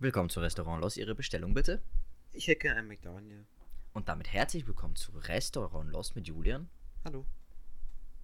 Willkommen 0.00 0.30
zu 0.30 0.38
Restaurant 0.38 0.80
Los. 0.80 0.96
Ihre 0.96 1.16
Bestellung 1.16 1.54
bitte. 1.54 1.82
Ich 2.32 2.46
hätte 2.46 2.60
gerne 2.60 2.78
einen 2.78 2.86
McDonald's. 2.86 3.48
Und 3.92 4.08
damit 4.08 4.32
herzlich 4.32 4.64
willkommen 4.64 4.94
zu 4.94 5.10
Restaurant 5.10 5.90
Los 5.90 6.14
mit 6.14 6.28
Julian. 6.28 6.70
Hallo. 7.04 7.26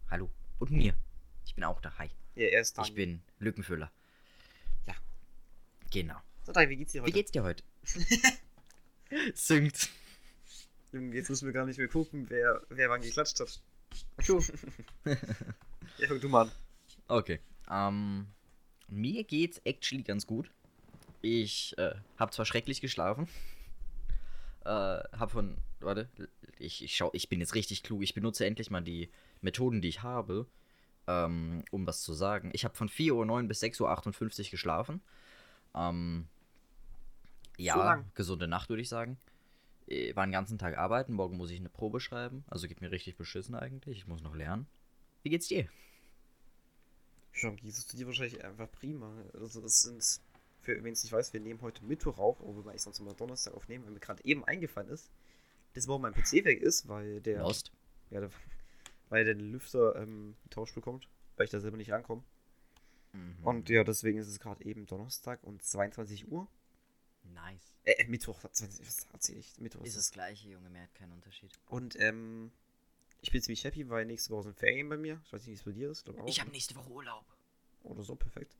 Hallo. 0.09 0.31
Und 0.61 0.71
mir. 0.71 0.95
Ich 1.45 1.57
bin 1.57 1.65
auch 1.65 1.81
da. 1.81 1.99
Hi. 1.99 2.13
Ja, 2.37 2.47
er 2.47 2.61
ist 2.61 2.79
Ich 2.79 2.95
bin 2.95 3.23
Lückenfüller. 3.41 3.91
Ja. 4.87 4.95
Genau. 5.91 6.15
So, 6.45 6.53
Daniel, 6.53 6.71
wie 6.71 6.77
geht's 6.77 6.93
dir 6.93 7.03
heute? 7.03 7.09
Wie 7.09 7.13
geht's 7.13 7.33
dir 7.33 7.43
heute? 7.43 7.65
Singt. 9.35 9.89
Junge, 10.93 11.13
jetzt 11.17 11.29
müssen 11.29 11.47
wir 11.47 11.53
gar 11.53 11.67
nicht 11.67 11.79
mehr 11.79 11.89
gucken, 11.89 12.31
wer, 12.31 12.63
wer 12.69 12.89
wann 12.89 13.03
geklatscht 13.03 13.41
hat. 13.41 13.61
Du. 14.25 14.39
ja, 15.99 16.07
fang 16.07 16.21
du 16.21 16.29
mal 16.29 16.43
an. 16.43 16.53
Okay. 17.09 17.41
Ähm, 17.69 18.29
mir 18.87 19.25
geht's 19.25 19.61
actually 19.65 20.05
ganz 20.05 20.25
gut. 20.25 20.53
Ich 21.25 21.75
äh, 21.79 21.95
habe 22.19 22.33
zwar 22.33 22.45
schrecklich 22.45 22.83
geschlafen. 22.83 23.29
Äh, 24.67 24.69
hab 24.69 25.31
von. 25.31 25.57
Warte. 25.81 26.07
Ich, 26.59 26.85
ich, 26.85 26.95
schau, 26.95 27.09
ich 27.15 27.31
bin 27.31 27.41
jetzt 27.41 27.55
richtig 27.55 27.83
klug. 27.83 28.03
Ich 28.03 28.13
benutze 28.13 28.45
endlich 28.45 28.71
mal 28.71 28.83
die 28.83 29.09
Methoden, 29.41 29.81
die 29.81 29.89
ich 29.89 30.03
habe, 30.03 30.47
ähm, 31.07 31.65
um 31.71 31.87
was 31.87 32.03
zu 32.03 32.13
sagen. 32.13 32.51
Ich 32.53 32.67
habe 32.67 32.75
von 32.75 32.91
4.09 32.91 33.31
Uhr 33.31 33.43
bis 33.45 33.63
6.58 33.63 34.45
Uhr 34.45 34.51
geschlafen. 34.51 35.01
Ähm, 35.75 36.27
ja, 37.57 38.05
gesunde 38.15 38.47
Nacht, 38.47 38.69
würde 38.69 38.83
ich 38.83 38.91
sagen. 38.91 39.17
Äh, 39.87 40.15
War 40.15 40.27
den 40.27 40.33
ganzen 40.33 40.59
Tag 40.59 40.77
arbeiten. 40.77 41.15
Morgen 41.15 41.39
muss 41.39 41.51
ich 41.51 41.59
eine 41.59 41.71
Probe 41.71 42.01
schreiben. 42.01 42.45
Also 42.49 42.69
geht 42.69 42.83
mir 42.83 42.91
richtig 42.91 43.17
beschissen 43.17 43.55
eigentlich. 43.55 43.97
Ich 43.97 44.07
muss 44.07 44.21
noch 44.21 44.35
lernen. 44.35 44.67
Wie 45.23 45.31
geht's 45.31 45.49
dir? 45.49 45.69
Schon, 47.33 47.57
geht 47.57 47.73
es 47.73 47.87
dir 47.87 48.07
wahrscheinlich 48.07 48.45
einfach 48.45 48.71
prima. 48.71 49.11
Also, 49.33 49.63
das 49.63 49.81
sind, 49.81 50.21
für 50.65 50.83
wen 50.83 50.93
es 50.93 51.03
nicht 51.03 51.13
weiß, 51.13 51.33
wir 51.33 51.41
nehmen 51.41 51.61
heute 51.61 51.85
Mittwoch 51.85 52.19
auf, 52.19 52.41
obwohl 52.41 52.65
wir 52.65 52.71
eigentlich 52.71 52.83
sonst 52.83 52.99
immer 52.99 53.15
Donnerstag 53.15 53.55
aufnehmen, 53.55 53.85
weil 53.85 53.93
mir 53.93 54.01
gerade 54.01 54.25
eben 54.25 54.45
eingefallen 54.45 54.89
ist, 54.89 55.11
dass 55.75 55.87
morgen 55.87 56.03
mein 56.03 56.15
PC 56.15 56.45
weg 56.45 56.61
ist, 56.61 56.89
weil 56.89 57.21
der. 57.21 57.41
Lost? 57.41 57.73
Ja, 58.11 58.21
der, 58.21 58.31
weil 59.09 59.25
der 59.25 59.35
Lüfter 59.35 59.97
ähm, 59.97 60.37
getauscht 60.45 60.75
bekommt, 60.75 61.09
weil 61.37 61.45
ich 61.45 61.51
da 61.51 61.61
selber 61.61 61.77
nicht 61.77 61.91
rankomme. 61.91 62.23
Mhm. 63.13 63.37
Und 63.43 63.69
ja, 63.69 63.85
deswegen 63.85 64.19
ist 64.19 64.29
es 64.29 64.41
gerade 64.41 64.65
eben 64.65 64.87
Donnerstag 64.87 65.43
und 65.45 65.63
22 65.63 66.31
Uhr. 66.31 66.49
Nice. 67.33 67.75
Äh, 67.85 68.07
Mittwoch, 68.07 68.41
20, 68.41 68.87
was 68.87 69.07
erzähle 69.13 69.39
ich? 69.41 69.59
Mittwoch 69.59 69.83
Ist 69.83 69.91
ist 69.91 69.97
das 69.97 70.13
gleiche, 70.13 70.49
Junge, 70.49 70.69
mehr 70.71 70.83
hat 70.83 70.95
keinen 70.95 71.13
Unterschied. 71.13 71.53
Und 71.67 71.99
ähm, 72.01 72.51
ich 73.21 73.31
bin 73.31 73.41
ziemlich 73.41 73.65
happy, 73.65 73.89
weil 73.89 74.05
nächste 74.05 74.31
Woche 74.31 74.45
sind 74.45 74.59
Ferien 74.59 74.89
bei 74.89 74.97
mir. 74.97 75.21
Ich 75.25 75.33
weiß 75.33 75.47
nicht, 75.47 75.51
wie 75.51 75.55
es 75.55 75.63
bei 75.63 75.73
dir 75.73 75.91
ist. 75.91 76.09
auch. 76.09 76.27
Ich 76.27 76.41
habe 76.41 76.51
nächste 76.51 76.75
Woche 76.75 76.91
Urlaub. 76.91 77.25
Oder 77.83 78.03
so, 78.03 78.17
perfekt. 78.17 78.57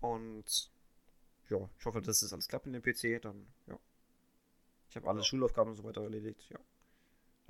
Und 0.00 0.70
ja, 1.48 1.68
ich 1.78 1.84
hoffe, 1.84 2.00
dass 2.02 2.22
es 2.22 2.32
alles 2.32 2.48
klappt 2.48 2.66
in 2.66 2.72
dem 2.72 2.82
PC. 2.82 3.20
Dann, 3.22 3.46
ja. 3.66 3.78
Ich 4.90 4.96
habe 4.96 5.08
alle 5.08 5.18
Ja. 5.20 5.24
Schulaufgaben 5.24 5.70
und 5.70 5.76
so 5.76 5.84
weiter 5.84 6.02
erledigt. 6.02 6.48
Ja. 6.50 6.58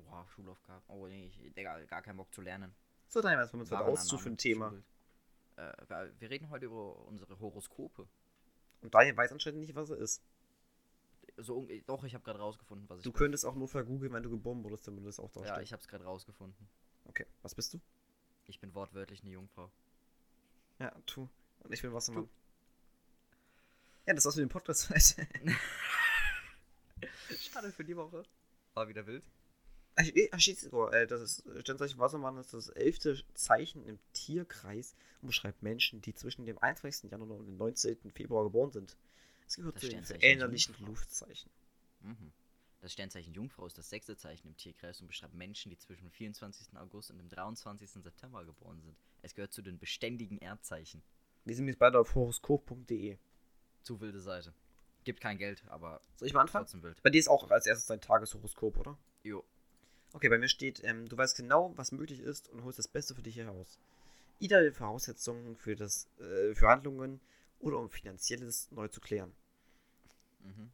Wow, 0.09 0.29
Schulaufgaben. 0.31 0.83
Oh 0.89 1.07
nee, 1.07 1.27
ich, 1.27 1.53
Digga, 1.55 1.79
gar 1.85 2.03
keinen 2.03 2.17
Bock 2.17 2.33
zu 2.33 2.41
lernen. 2.43 2.75
So, 3.09 3.21
dann 3.21 3.39
was 3.39 3.53
wir 3.53 3.61
uns 3.61 3.71
heute 3.71 3.85
auszu 3.85 4.19
für 4.19 4.29
ein 4.31 4.37
Thema. 4.39 4.73
Äh, 5.57 5.73
wir- 6.19 6.31
reden 6.31 6.51
heute 6.51 6.67
über 6.67 6.97
unsere 7.07 7.39
Horoskope. 7.39 8.07
Und 8.83 8.95
Daniel 8.95 9.17
weiß 9.17 9.33
anscheinend 9.33 9.61
nicht, 9.61 9.75
was 9.75 9.91
er 9.91 9.97
ist. 9.99 10.23
So, 11.39 11.67
doch, 11.87 12.05
ich 12.05 12.15
habe 12.15 12.25
gerade 12.25 12.39
rausgefunden, 12.39 12.89
was 12.89 12.99
ich 12.99 13.05
Du 13.05 13.13
bin. 13.13 13.19
könntest 13.19 13.45
auch 13.45 13.55
nur 13.55 13.69
vergoogeln, 13.69 14.13
wenn 14.13 14.23
du 14.23 14.31
geboren 14.31 14.63
wurdest, 14.65 14.87
damit 14.89 15.05
das 15.07 15.19
auch 15.19 15.31
da 15.33 15.41
Ja, 15.45 15.55
steht. 15.55 15.65
ich 15.65 15.73
habe 15.73 15.81
es 15.83 15.89
gerade 15.89 16.05
rausgefunden. 16.05 16.69
Okay, 17.05 17.27
was 17.43 17.55
bist 17.55 17.75
du? 17.75 17.81
Ich 18.47 18.59
bin 18.61 18.75
wortwörtlich 18.75 19.23
eine 19.23 19.31
Jungfrau. 19.31 19.71
Ja, 20.79 20.91
tu. 21.07 21.29
Und 21.61 21.73
ich 21.73 21.83
bin 21.83 21.93
Wassermann. 21.93 22.29
Ja, 24.07 24.15
das 24.15 24.25
war's 24.25 24.37
mit 24.37 24.45
dem 24.45 24.51
Podcast 24.51 24.89
heute. 24.89 25.27
Schade 27.41 27.73
für 27.73 27.85
die 27.85 27.97
Woche. 27.97 28.25
War 28.75 28.87
wieder 28.87 29.05
wild. 29.05 29.25
Sogar, 30.39 30.93
äh, 30.93 31.09
das 31.09 31.21
ist, 31.21 31.45
Sternzeichen 31.63 31.99
Wassermann 31.99 32.37
ist 32.37 32.55
das 32.55 32.69
elfte 32.69 33.21
Zeichen 33.35 33.85
im 33.85 33.99
Tierkreis 34.13 34.95
und 35.23 35.29
beschreibt 35.29 35.63
Menschen, 35.63 36.03
die 36.03 36.15
zwischen 36.15 36.47
dem 36.47 36.57
21. 36.59 37.11
Januar 37.11 37.39
und 37.39 37.47
dem 37.47 37.57
19. 37.57 38.13
Februar 38.13 38.45
geboren 38.45 38.71
sind. 38.71 38.97
Es 39.49 39.57
gehört 39.57 39.81
zu 39.81 39.89
den 39.89 40.05
Jungfrau. 40.05 40.87
Luftzeichen. 40.87 41.51
Mhm. 42.03 42.33
Das 42.83 42.93
Sternzeichen 42.93 43.35
Jungfrau 43.35 43.67
ist 43.67 43.77
das 43.77 43.91
sechste 43.91 44.17
Zeichen 44.17 44.47
im 44.47 44.57
Tierkreis 44.57 45.01
und 45.01 45.09
beschreibt 45.09 45.35
Menschen, 45.35 45.71
die 45.71 45.79
zwischen 45.79 46.05
dem 46.05 46.13
24. 46.13 46.77
August 46.77 47.11
und 47.11 47.19
dem 47.19 47.29
23. 47.29 47.91
September 47.91 48.45
geboren 48.45 48.81
sind. 48.83 48.97
Es 49.23 49.35
gehört 49.35 49.53
zu 49.53 49.63
den 49.63 49.81
beständigen 49.81 50.39
Erdzeichen. 50.39 51.03
Wir 51.45 51.57
sind 51.57 51.67
jetzt 51.67 51.79
beide 51.79 51.99
auf 51.99 52.15
horoskop.de. 52.15 53.19
Zu 53.87 54.01
wilde 54.01 54.21
Seite. 54.21 54.53
Gibt 55.05 55.21
kein 55.21 55.39
Geld, 55.39 55.63
aber 55.69 56.01
Soll 56.17 56.27
ich 56.27 56.35
mal 56.35 56.41
anfangen? 56.41 56.65
trotzdem 56.65 56.83
wild. 56.83 57.01
Bei 57.05 57.11
dir 57.11 57.21
ist 57.21 57.29
auch 57.29 57.49
als 57.49 57.67
erstes 57.67 57.87
dein 57.87 58.01
Tageshoroskop, 58.01 58.77
oder? 58.79 58.99
Jo. 59.23 59.45
Okay, 60.13 60.29
bei 60.29 60.39
mir 60.39 60.49
steht, 60.49 60.83
ähm, 60.83 61.09
du 61.09 61.17
weißt 61.17 61.37
genau, 61.37 61.73
was 61.77 61.93
möglich 61.93 62.19
ist 62.19 62.49
und 62.49 62.65
holst 62.65 62.81
das 62.81 62.89
Beste 62.89 63.15
für 63.15 63.23
dich 63.23 63.37
heraus. 63.37 63.79
Ideale 64.41 64.73
Voraussetzungen 64.73 65.55
für, 65.57 65.77
das, 65.77 66.09
äh, 66.19 66.53
für 66.57 66.67
Handlungen 66.67 67.21
oder 67.61 67.79
um 67.79 67.89
Finanzielles 67.89 68.73
neu 68.73 68.89
zu 68.89 69.01
klären. 69.01 69.33
Mhm. 70.41 70.73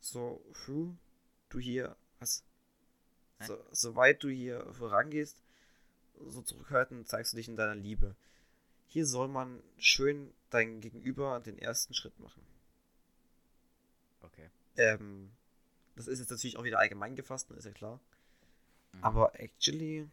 So, 0.00 0.44
früh 0.52 0.90
du 1.48 1.58
hier 1.58 1.96
hast, 2.20 2.44
Hä? 3.38 3.46
so, 3.46 3.64
soweit 3.72 4.22
du 4.22 4.28
hier 4.28 4.70
vorangehst, 4.74 5.42
so 6.26 6.42
zurückhaltend 6.42 7.08
zeigst 7.08 7.32
du 7.32 7.38
dich 7.38 7.48
in 7.48 7.56
deiner 7.56 7.74
Liebe. 7.74 8.14
Hier 8.88 9.06
soll 9.06 9.28
man 9.28 9.62
schön 9.78 10.34
dein 10.56 10.80
Gegenüber 10.80 11.40
den 11.40 11.58
ersten 11.58 11.94
Schritt 11.94 12.18
machen. 12.18 12.42
Okay. 14.22 14.48
Ähm, 14.76 15.30
das 15.94 16.08
ist 16.08 16.18
jetzt 16.18 16.30
natürlich 16.30 16.56
auch 16.56 16.64
wieder 16.64 16.78
allgemein 16.78 17.14
gefasst, 17.14 17.50
ne, 17.50 17.56
ist 17.56 17.66
ja 17.66 17.72
klar. 17.72 18.00
Mhm. 18.92 19.04
Aber 19.04 19.38
actually, 19.38 20.08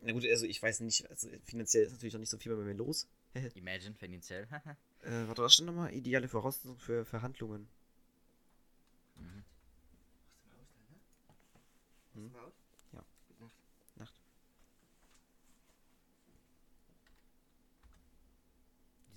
na 0.00 0.12
gut, 0.12 0.26
also 0.26 0.46
ich 0.46 0.62
weiß 0.62 0.80
nicht, 0.80 1.08
also 1.10 1.28
finanziell 1.44 1.84
ist 1.84 1.92
natürlich 1.92 2.14
noch 2.14 2.20
nicht 2.20 2.30
so 2.30 2.38
viel 2.38 2.54
bei 2.54 2.62
mir 2.62 2.74
los. 2.74 3.08
Imagine 3.54 3.94
finanziell. 3.94 4.48
Äh, 5.04 5.28
warte, 5.28 5.42
was 5.42 5.52
stand 5.52 5.66
nochmal? 5.66 5.92
Ideale 5.92 6.28
Voraussetzungen 6.28 6.78
für 6.78 7.04
Verhandlungen. 7.04 7.68
mhm. 9.16 9.44
Hm? 12.14 12.30
Ja. 12.94 13.02
Nacht. 13.96 14.14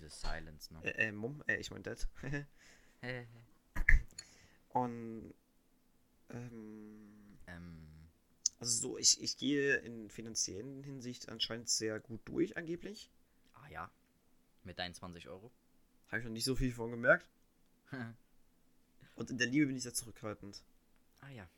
Diese 0.08 0.20
Silence, 0.20 0.74
ne? 0.74 0.84
Äh, 0.84 1.08
äh, 1.08 1.12
Mum, 1.12 1.44
äh, 1.48 1.58
ich 1.58 1.72
mein 1.72 1.84
Dad. 1.84 2.08
Und, 4.70 5.34
ähm, 6.30 7.38
ähm, 7.48 7.88
also 8.60 8.90
so, 8.90 8.98
ich, 8.98 9.22
ich 9.22 9.38
gehe 9.38 9.76
in 9.78 10.10
finanziellen 10.10 10.84
Hinsicht 10.84 11.30
anscheinend 11.30 11.70
sehr 11.70 12.00
gut 12.00 12.22
durch, 12.26 12.58
angeblich. 12.58 13.10
ah 13.54 13.68
ja. 13.70 13.92
Mit 14.64 14.80
deinen 14.80 14.94
20 14.94 15.28
Euro. 15.30 15.52
Habe 16.08 16.20
ich 16.20 16.26
noch 16.26 16.32
nicht 16.32 16.46
so 16.46 16.56
viel 16.56 16.72
von 16.72 16.92
gemerkt. 16.92 17.30
Und 19.16 19.30
in 19.30 19.38
der 19.38 19.48
Liebe 19.48 19.68
bin 19.68 19.76
ich 19.76 19.84
sehr 19.84 19.94
zurückhaltend. 19.94 20.64
ah 21.22 21.30
ja. 21.30 21.50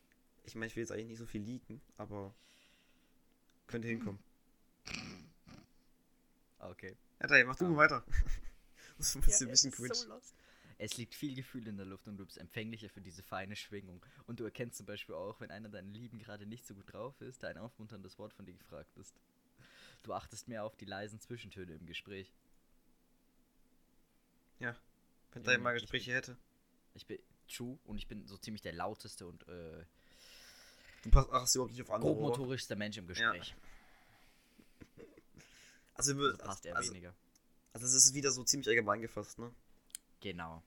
Ich 0.44 0.56
meine, 0.56 0.68
ich 0.68 0.76
will 0.76 0.82
jetzt 0.82 0.92
eigentlich 0.92 1.08
nicht 1.08 1.20
so 1.20 1.26
viel 1.26 1.42
leaken, 1.42 1.82
aber 1.98 2.34
könnte 3.68 3.88
hinkommen. 3.88 4.20
Okay. 6.60 6.98
Ja, 7.22 7.28
Daniel, 7.28 7.46
mach 7.46 7.56
du 7.58 7.66
mal 7.68 7.78
weiter. 7.78 8.04
das 8.98 9.08
ist 9.10 9.16
ein 9.16 9.22
bisschen, 9.22 9.48
ein 9.48 9.52
bisschen 9.52 9.72
cringe. 9.72 10.06
lost. 10.08 10.36
Es 10.82 10.96
liegt 10.96 11.14
viel 11.14 11.36
Gefühl 11.36 11.68
in 11.68 11.76
der 11.76 11.86
Luft 11.86 12.08
und 12.08 12.16
du 12.18 12.26
bist 12.26 12.38
empfänglicher 12.38 12.90
für 12.90 13.02
diese 13.02 13.22
feine 13.22 13.58
Schwingung. 13.58 14.06
Und 14.28 14.40
du 14.40 14.46
erkennst 14.46 14.78
zum 14.78 14.86
Beispiel 14.86 15.14
auch, 15.16 15.42
wenn 15.42 15.52
einer 15.52 15.68
deiner 15.68 15.90
Lieben 15.90 16.20
gerade 16.20 16.46
nicht 16.46 16.66
so 16.66 16.74
gut 16.74 16.94
drauf 16.94 17.20
ist, 17.20 17.44
da 17.44 17.50
ein 17.50 17.58
aufmunterndes 17.58 18.18
Wort 18.18 18.34
von 18.34 18.46
dir 18.46 18.54
gefragt 18.54 18.96
ist. 18.96 19.14
Du 20.04 20.14
achtest 20.14 20.48
mehr 20.48 20.64
auf 20.64 20.78
die 20.78 20.86
leisen 20.86 21.20
Zwischentöne 21.20 21.74
im 21.74 21.86
Gespräch. 21.86 22.34
ja, 24.60 24.74
wenn 25.34 25.42
Ja, 25.44 25.48
Daniel 25.48 25.64
mal 25.64 25.76
ich 25.76 25.82
Gespräche 25.82 26.14
hätte. 26.14 26.38
Ich 26.94 27.06
bin 27.06 27.20
true 27.54 27.78
und 27.84 27.98
ich 27.98 28.08
bin 28.08 28.26
so 28.26 28.38
ziemlich 28.38 28.62
der 28.62 28.74
lauteste 28.74 29.28
und 29.28 29.46
äh, 29.50 29.84
Du 31.04 31.10
passt, 31.12 31.30
achtest 31.32 31.56
überhaupt 31.56 31.74
nicht 31.74 31.82
auf 31.82 31.92
andere. 31.92 32.12
oder? 32.12 32.22
grobmotorischste 32.22 32.76
Mensch 32.78 32.98
im 32.98 33.08
Gespräch. 33.08 33.54
Also, 36.00 36.18
wir, 36.18 36.28
Also 36.32 36.38
passt 36.38 36.66
eher 36.66 36.76
also, 36.78 36.92
weniger. 36.92 37.14
also, 37.74 37.86
es 37.86 37.94
ist 37.94 38.14
wieder 38.14 38.32
so 38.32 38.44
ziemlich 38.46 38.70
allgemein 38.70 39.02
gefasst, 39.02 39.38
ne? 39.38 39.54
Genau. 40.22 40.64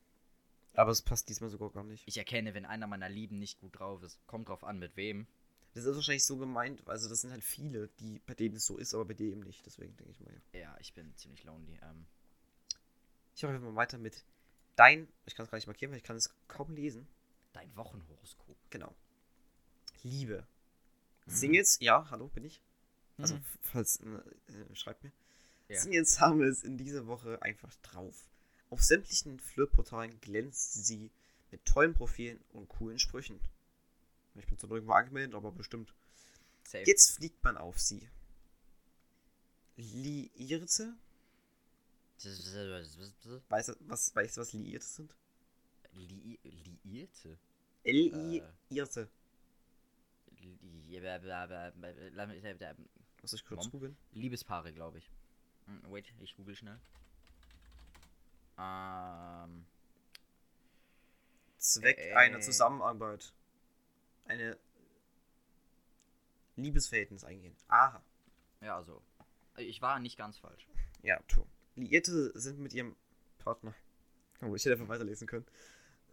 Aber 0.74 0.90
es 0.90 1.00
passt 1.02 1.28
diesmal 1.30 1.48
sogar 1.50 1.70
gar 1.70 1.84
nicht. 1.84 2.02
Ich 2.06 2.18
erkenne, 2.18 2.52
wenn 2.54 2.66
einer 2.66 2.86
meiner 2.86 3.08
Lieben 3.08 3.38
nicht 3.38 3.58
gut 3.60 3.78
drauf 3.78 4.02
ist. 4.02 4.18
Kommt 4.26 4.48
drauf 4.48 4.62
an, 4.62 4.78
mit 4.78 4.94
wem. 4.96 5.26
Das 5.74 5.84
ist 5.86 5.94
wahrscheinlich 5.96 6.24
so 6.24 6.36
gemeint, 6.36 6.86
also 6.86 7.08
das 7.08 7.22
sind 7.22 7.30
halt 7.30 7.42
viele, 7.42 7.88
die, 8.00 8.18
bei 8.26 8.34
denen 8.34 8.56
es 8.56 8.66
so 8.66 8.76
ist, 8.76 8.92
aber 8.94 9.06
bei 9.06 9.14
dir 9.14 9.30
eben 9.32 9.40
nicht. 9.40 9.64
Deswegen 9.64 9.96
denke 9.96 10.12
ich 10.12 10.20
mal, 10.20 10.32
ja. 10.52 10.60
Ja, 10.60 10.76
ich 10.80 10.92
bin 10.92 11.14
ziemlich 11.16 11.44
lonely. 11.44 11.78
Ähm, 11.82 12.04
Ich 13.34 13.42
mache 13.42 13.58
mal 13.58 13.74
weiter 13.74 13.96
mit 13.96 14.22
dein, 14.76 15.08
ich 15.24 15.34
kann 15.34 15.44
es 15.44 15.50
gar 15.50 15.56
nicht 15.56 15.66
markieren, 15.66 15.92
weil 15.92 15.98
ich 15.98 16.04
kann 16.04 16.16
es 16.16 16.30
kaum 16.48 16.74
lesen. 16.74 17.08
dein 17.54 17.74
Wochenhoroskop. 17.76 18.56
Genau. 18.70 18.94
Liebe. 20.02 20.46
Mhm. 21.26 21.30
Singles, 21.30 21.78
ja, 21.80 22.08
hallo, 22.10 22.28
bin 22.28 22.44
ich. 22.44 22.62
Also, 23.18 23.34
Mhm. 23.36 23.44
falls, 23.60 23.96
äh, 24.00 24.06
äh, 24.52 24.74
schreibt 24.74 25.04
mir. 25.04 25.12
Ja. 25.72 25.80
Singles 25.80 26.20
haben 26.20 26.42
es 26.42 26.62
in 26.62 26.76
dieser 26.76 27.06
Woche 27.06 27.40
einfach 27.42 27.74
drauf. 27.82 28.28
Auf 28.70 28.82
sämtlichen 28.82 29.38
Flirtportalen 29.38 30.20
glänzt 30.20 30.84
sie 30.86 31.10
mit 31.50 31.64
tollen 31.66 31.94
Profilen 31.94 32.40
und 32.52 32.68
coolen 32.68 32.98
Sprüchen. 32.98 33.40
Ich 34.34 34.46
bin 34.46 34.58
zwar 34.58 34.70
nirgendwo 34.70 34.92
angemeldet, 34.92 35.34
aber 35.34 35.52
bestimmt. 35.52 35.92
Safe. 36.64 36.84
Jetzt 36.84 37.16
fliegt 37.16 37.42
man 37.44 37.56
auf 37.58 37.78
sie. 37.78 38.08
Liierte? 39.76 40.94
Weißt 43.48 43.68
du, 43.70 43.74
was, 43.80 44.14
weißt 44.14 44.36
du, 44.36 44.40
was 44.42 44.52
Liierte 44.52 44.86
sind? 44.86 45.14
Li 45.92 46.38
Liierte? 46.84 47.38
L-I-Irte. 47.84 49.08
Li- 50.38 50.58
Muss 53.20 53.32
ich 53.32 53.44
kurz 53.44 53.64
googeln? 53.70 53.96
Liebespaare, 54.12 54.72
glaube 54.72 54.98
ich. 54.98 55.10
Hm, 55.66 55.82
Wait, 55.90 56.12
ich 56.20 56.36
google 56.36 56.54
schnell. 56.56 56.78
Ähm, 58.58 59.64
Zweck 61.58 61.98
Äh. 61.98 62.14
einer 62.14 62.40
Zusammenarbeit. 62.40 63.32
Eine 64.26 64.56
Liebesverhältnis 66.56 67.24
eingehen. 67.24 67.56
Aha. 67.68 68.02
ja, 68.60 68.76
also. 68.76 69.02
Ich 69.56 69.82
war 69.82 69.98
nicht 69.98 70.16
ganz 70.16 70.38
falsch. 70.38 70.66
Ja, 71.02 71.20
tu. 71.28 71.46
Liierte 71.76 72.38
sind 72.38 72.58
mit 72.58 72.72
ihrem 72.72 72.96
Partner. 73.38 73.74
Oh, 74.40 74.54
ich 74.54 74.64
hätte 74.64 74.74
einfach 74.74 74.88
weiterlesen 74.88 75.26
können. 75.26 75.46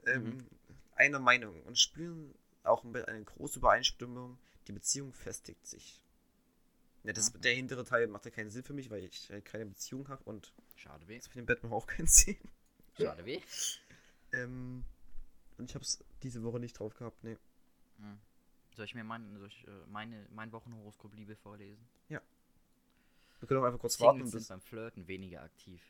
Ähm, 0.05 0.23
Mhm. 0.37 0.47
Einer 0.95 1.19
Meinung 1.19 1.61
und 1.63 1.79
spüren 1.79 2.35
auch 2.63 2.83
mit 2.83 3.07
eine 3.07 3.23
große 3.23 3.59
Übereinstimmung. 3.59 4.37
Die 4.67 4.73
Beziehung 4.73 5.13
festigt 5.13 5.65
sich. 5.65 6.01
Ja, 7.03 7.13
das. 7.13 7.31
Der 7.33 7.53
hintere 7.53 7.85
Teil 7.85 8.07
macht 8.07 8.25
ja 8.25 8.31
keinen 8.31 8.49
Sinn 8.49 8.63
für 8.63 8.73
mich, 8.73 8.89
weil 8.89 9.03
ich 9.03 9.29
halt 9.29 9.45
keine 9.45 9.65
Beziehung 9.65 10.07
habe 10.09 10.23
und 10.25 10.53
Schade 10.75 11.07
weh. 11.07 11.17
das 11.17 11.27
für 11.27 11.39
den 11.39 11.45
Batman 11.45 11.71
auch 11.71 11.87
keinen 11.87 12.07
Sinn. 12.07 12.37
Schade 12.97 13.25
weh. 13.25 13.41
Ähm, 14.33 14.83
und 15.57 15.69
ich 15.69 15.75
habe 15.75 15.83
es 15.83 16.03
diese 16.23 16.43
Woche 16.43 16.59
nicht 16.59 16.77
drauf 16.77 16.93
gehabt, 16.95 17.23
ne. 17.23 17.37
Hm. 17.97 18.19
Soll 18.75 18.85
ich 18.85 18.95
mir 18.95 19.03
mein, 19.03 19.37
soll 19.37 19.47
ich, 19.47 19.67
äh, 19.67 19.71
meine, 19.87 20.27
mein 20.31 20.51
Wochenhoroskop 20.51 21.13
Liebe 21.15 21.35
vorlesen? 21.35 21.87
Wir 23.39 23.47
können 23.47 23.61
auch 23.61 23.65
einfach 23.65 23.79
kurz 23.79 23.99
warten, 23.99 24.25
Singles 24.25 24.47
sind 24.47 24.49
beim 24.49 24.61
Flirten 24.61 25.07
weniger 25.07 25.41
aktiv. 25.41 25.81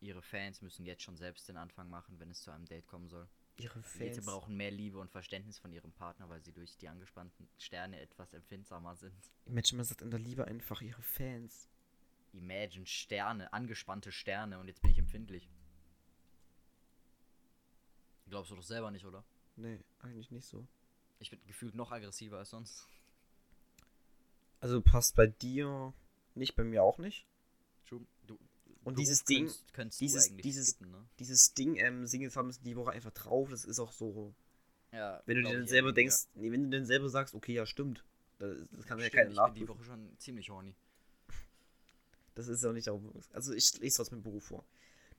Ihre 0.00 0.22
Fans 0.22 0.62
müssen 0.62 0.84
jetzt 0.84 1.02
schon 1.02 1.16
selbst 1.16 1.48
den 1.48 1.56
Anfang 1.56 1.88
machen, 1.88 2.18
wenn 2.18 2.30
es 2.30 2.42
zu 2.42 2.50
einem 2.50 2.66
Date 2.66 2.86
kommen 2.86 3.08
soll. 3.08 3.26
Ihre 3.56 3.78
Leute 3.78 4.14
Fans. 4.14 4.24
brauchen 4.24 4.56
mehr 4.56 4.70
Liebe 4.70 4.98
und 4.98 5.10
Verständnis 5.10 5.58
von 5.58 5.72
ihrem 5.72 5.92
Partner, 5.92 6.28
weil 6.28 6.42
sie 6.42 6.52
durch 6.52 6.76
die 6.76 6.88
angespannten 6.88 7.48
Sterne 7.58 8.00
etwas 8.00 8.32
empfindsamer 8.32 8.96
sind. 8.96 9.30
Imagine, 9.44 9.78
man 9.78 9.84
sagt 9.84 10.02
in 10.02 10.10
der 10.10 10.20
Liebe 10.20 10.46
einfach 10.46 10.80
ihre 10.80 11.02
Fans. 11.02 11.68
Imagine 12.32 12.86
Sterne, 12.86 13.52
angespannte 13.52 14.12
Sterne 14.12 14.58
und 14.58 14.68
jetzt 14.68 14.80
bin 14.80 14.90
ich 14.90 14.98
empfindlich. 14.98 15.48
Glaubst 18.28 18.50
du 18.50 18.56
doch 18.56 18.62
selber 18.62 18.90
nicht, 18.90 19.04
oder? 19.04 19.24
Nee, 19.56 19.80
eigentlich 19.98 20.30
nicht 20.30 20.46
so. 20.46 20.66
Ich 21.18 21.30
bin 21.30 21.40
gefühlt 21.46 21.74
noch 21.74 21.90
aggressiver 21.90 22.38
als 22.38 22.50
sonst. 22.50 22.88
Also 24.60 24.80
passt 24.80 25.16
bei 25.16 25.26
dir 25.26 25.92
nicht, 26.34 26.54
bei 26.54 26.64
mir 26.64 26.82
auch 26.82 26.98
nicht. 26.98 27.26
True. 27.86 28.06
Du, 28.26 28.38
Und 28.82 28.94
Beruf 28.94 28.98
dieses 29.06 29.24
Ding, 29.24 29.38
könntest, 29.46 29.74
könntest 29.74 30.00
dieses- 30.00 30.36
dieses- 30.36 30.68
skippen, 30.70 30.90
ne? 30.92 31.04
dieses 31.18 31.54
Ding, 31.54 31.76
ähm, 31.76 32.06
Singles 32.06 32.36
haben 32.36 32.46
müssen 32.46 32.64
die 32.64 32.76
Woche 32.76 32.90
einfach 32.92 33.10
drauf, 33.10 33.50
das 33.50 33.64
ist 33.64 33.78
auch 33.78 33.92
so. 33.92 34.34
Ja, 34.92 35.22
Wenn 35.26 35.36
du 35.36 35.42
dir 35.48 35.52
dann 35.58 35.66
selber 35.68 35.92
denkst, 35.92 36.26
nee, 36.34 36.50
wenn 36.50 36.64
du 36.64 36.70
dann 36.76 36.86
selber 36.86 37.08
sagst, 37.08 37.34
okay, 37.34 37.52
ja, 37.52 37.66
stimmt. 37.66 38.04
Das, 38.38 38.56
das 38.72 38.86
kann 38.86 38.98
ja 38.98 39.08
keiner 39.10 39.30
ich 39.30 39.36
bin 39.36 39.54
die 39.54 39.60
nachprüfen. 39.60 39.68
Woche 39.68 39.84
schon 39.84 40.18
ziemlich 40.18 40.48
horny. 40.50 40.74
Das 42.34 42.48
ist 42.48 42.64
auch 42.64 42.72
nicht 42.72 42.86
darum. 42.86 43.12
Also 43.32 43.52
ich 43.52 43.78
lese 43.80 43.96
trotzdem 43.98 44.18
mit 44.18 44.24
Beruf 44.24 44.44
vor. 44.44 44.64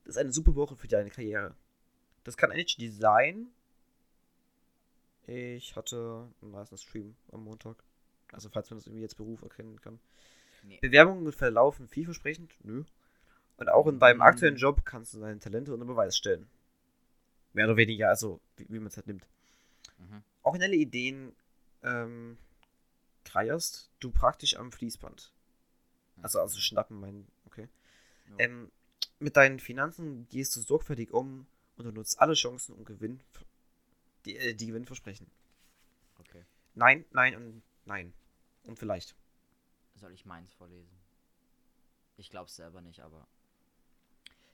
Das 0.03 0.15
ist 0.15 0.17
eine 0.17 0.33
super 0.33 0.55
Woche 0.55 0.75
für 0.75 0.87
deine 0.87 1.09
Karriere. 1.11 1.55
Das 2.23 2.35
kann 2.35 2.51
eigentlich 2.51 2.93
sein. 2.95 3.47
Ich 5.27 5.75
hatte 5.75 6.27
einen 6.41 6.51
nice 6.51 6.81
Stream 6.81 7.15
am 7.31 7.43
Montag. 7.43 7.83
Also 8.31 8.49
falls 8.49 8.69
man 8.69 8.79
das 8.79 8.87
irgendwie 8.87 9.03
jetzt 9.03 9.15
Beruf 9.17 9.41
erkennen 9.43 9.79
kann. 9.81 9.99
Nee. 10.63 10.79
Bewerbungen 10.81 11.31
verlaufen 11.31 11.87
vielversprechend. 11.87 12.53
Nö. 12.63 12.83
Und 13.61 13.69
auch 13.69 13.85
in 13.85 13.99
deinem 13.99 14.17
Mm. 14.17 14.21
aktuellen 14.23 14.55
Job 14.55 14.83
kannst 14.85 15.13
du 15.13 15.19
deine 15.19 15.37
Talente 15.37 15.71
unter 15.71 15.85
Beweis 15.85 16.17
stellen. 16.17 16.49
Mehr 17.53 17.65
oder 17.65 17.77
weniger, 17.77 18.09
also 18.09 18.41
wie, 18.57 18.65
wie 18.69 18.79
man 18.79 18.87
es 18.87 18.97
halt 18.97 19.05
nimmt. 19.05 19.27
Mhm. 19.99 20.23
Originelle 20.41 20.75
Ideen 20.75 21.35
ähm, 21.83 22.39
kreierst 23.23 23.91
du 23.99 24.09
praktisch 24.09 24.55
am 24.55 24.71
Fließband. 24.71 25.31
Also, 26.23 26.39
also 26.39 26.59
schnappen 26.59 26.99
mein, 26.99 27.27
okay. 27.45 27.69
Ja. 28.31 28.45
Ähm, 28.45 28.71
mit 29.19 29.37
deinen 29.37 29.59
Finanzen 29.59 30.27
gehst 30.29 30.55
du 30.55 30.61
sorgfältig 30.61 31.11
um 31.11 31.45
und 31.77 31.85
du 31.85 31.91
nutzt 31.91 32.19
alle 32.19 32.33
Chancen 32.33 32.73
und 32.73 32.85
Gewinn, 32.85 33.19
die, 34.25 34.37
äh, 34.37 34.55
die 34.55 34.65
Gewinn 34.65 34.85
versprechen. 34.85 35.29
Okay. 36.17 36.43
Nein, 36.73 37.05
nein 37.11 37.35
und 37.35 37.61
nein. 37.85 38.11
Und 38.63 38.79
vielleicht. 38.79 39.15
Soll 39.97 40.13
ich 40.13 40.25
meins 40.25 40.51
vorlesen? 40.53 40.97
Ich 42.17 42.31
glaub's 42.31 42.55
selber 42.55 42.81
nicht, 42.81 43.01
aber. 43.01 43.27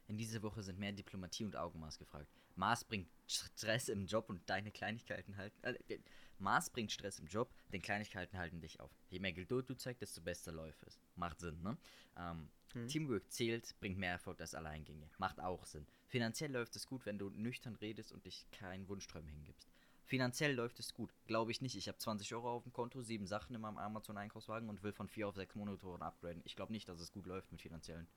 In 0.08 0.18
dieser 0.18 0.42
Woche 0.42 0.64
sind 0.64 0.80
mehr 0.80 0.92
Diplomatie 0.92 1.46
und 1.46 1.56
Augenmaß 1.56 2.00
gefragt. 2.00 2.28
Maß 2.56 2.86
bringt 2.86 3.10
Stress 3.28 3.90
im 3.90 4.06
Job 4.06 4.30
und 4.30 4.50
deine 4.50 4.72
Kleinigkeiten 4.72 5.38
halten. 5.38 5.58
Äh, 5.64 6.00
Maß 6.40 6.70
bringt 6.70 6.92
Stress 6.92 7.20
im 7.20 7.28
Job, 7.28 7.54
denn 7.74 7.82
Kleinigkeiten 7.82 8.38
halten 8.38 8.62
dich 8.62 8.80
auf. 8.80 8.92
Je 9.10 9.20
mehr 9.20 9.34
Geduld 9.34 9.70
du 9.70 9.76
zeigst, 9.76 10.02
desto 10.02 10.22
besser 10.22 10.52
läuft 10.52 10.84
es. 10.84 11.00
Macht 11.16 11.40
Sinn, 11.40 11.62
ne? 11.62 11.78
Ähm, 12.16 12.50
Hm. 12.74 12.88
Teamwork 12.88 13.32
zählt, 13.32 13.76
bringt 13.80 13.98
mehr 13.98 14.12
Erfolg 14.12 14.42
als 14.42 14.54
Alleingänge. 14.54 15.10
Macht 15.18 15.40
auch 15.40 15.66
Sinn. 15.66 15.88
Finanziell 16.06 16.52
läuft 16.52 16.76
es 16.76 16.86
gut, 16.88 17.06
wenn 17.06 17.18
du 17.18 17.30
nüchtern 17.30 17.76
redest 17.76 18.12
und 18.12 18.26
dich 18.26 18.46
keinen 18.52 18.88
Wunschträumen 18.88 19.30
hingibst. 19.30 19.70
Finanziell 20.06 20.54
läuft 20.54 20.80
es 20.80 20.94
gut. 20.94 21.14
Glaube 21.26 21.52
ich 21.52 21.62
nicht. 21.62 21.76
Ich 21.76 21.88
habe 21.88 21.98
20 21.98 22.34
Euro 22.34 22.50
auf 22.50 22.64
dem 22.64 22.72
Konto, 22.72 23.02
sieben 23.02 23.28
Sachen 23.28 23.56
in 23.56 23.62
meinem 23.62 23.78
Amazon-Einkaufswagen 23.78 24.70
und 24.70 24.84
will 24.84 24.94
von 24.94 25.10
vier 25.10 25.28
auf 25.28 25.36
sechs 25.36 25.56
Monitoren 25.56 26.02
upgraden. 26.02 26.42
Ich 26.46 26.56
glaube 26.56 26.72
nicht, 26.72 26.88
dass 26.88 27.00
es 27.00 27.12
gut 27.12 27.26
läuft 27.26 27.52
mit 27.52 27.62
finanziellen. 27.62 28.08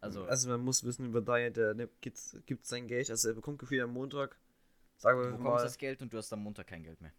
Also, 0.00 0.24
also 0.26 0.48
man 0.50 0.60
muss 0.60 0.84
wissen 0.84 1.06
über 1.06 1.20
Diet, 1.20 1.56
der 1.56 1.74
gibt, 2.00 2.20
gibt 2.46 2.66
sein 2.66 2.86
Geld, 2.86 3.10
also 3.10 3.28
er 3.28 3.34
bekommt 3.34 3.58
gefühlt 3.58 3.82
am 3.82 3.92
Montag, 3.92 4.36
sagen 4.98 5.18
du 5.18 5.24
wir 5.24 5.30
bekommst 5.32 5.56
mal, 5.56 5.62
das 5.62 5.78
Geld 5.78 6.02
und 6.02 6.12
du 6.12 6.18
hast 6.18 6.32
am 6.32 6.42
Montag 6.42 6.66
kein 6.66 6.82
Geld 6.82 7.00
mehr. 7.00 7.12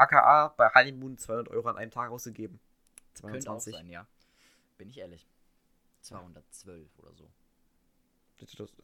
aka 0.00 0.48
bei 0.56 0.70
Honeymoon 0.74 1.18
200 1.18 1.48
Euro 1.48 1.68
an 1.68 1.76
einem 1.76 1.90
Tag 1.90 2.10
ausgegeben. 2.10 2.58
Könnte 3.20 3.50
auch 3.50 3.58
220. 3.58 3.74
sein, 3.74 3.88
ja. 3.88 4.06
Bin 4.78 4.88
ich 4.88 4.98
ehrlich. 4.98 5.28
212 6.00 6.88
oder 6.98 7.14
so. 7.14 7.30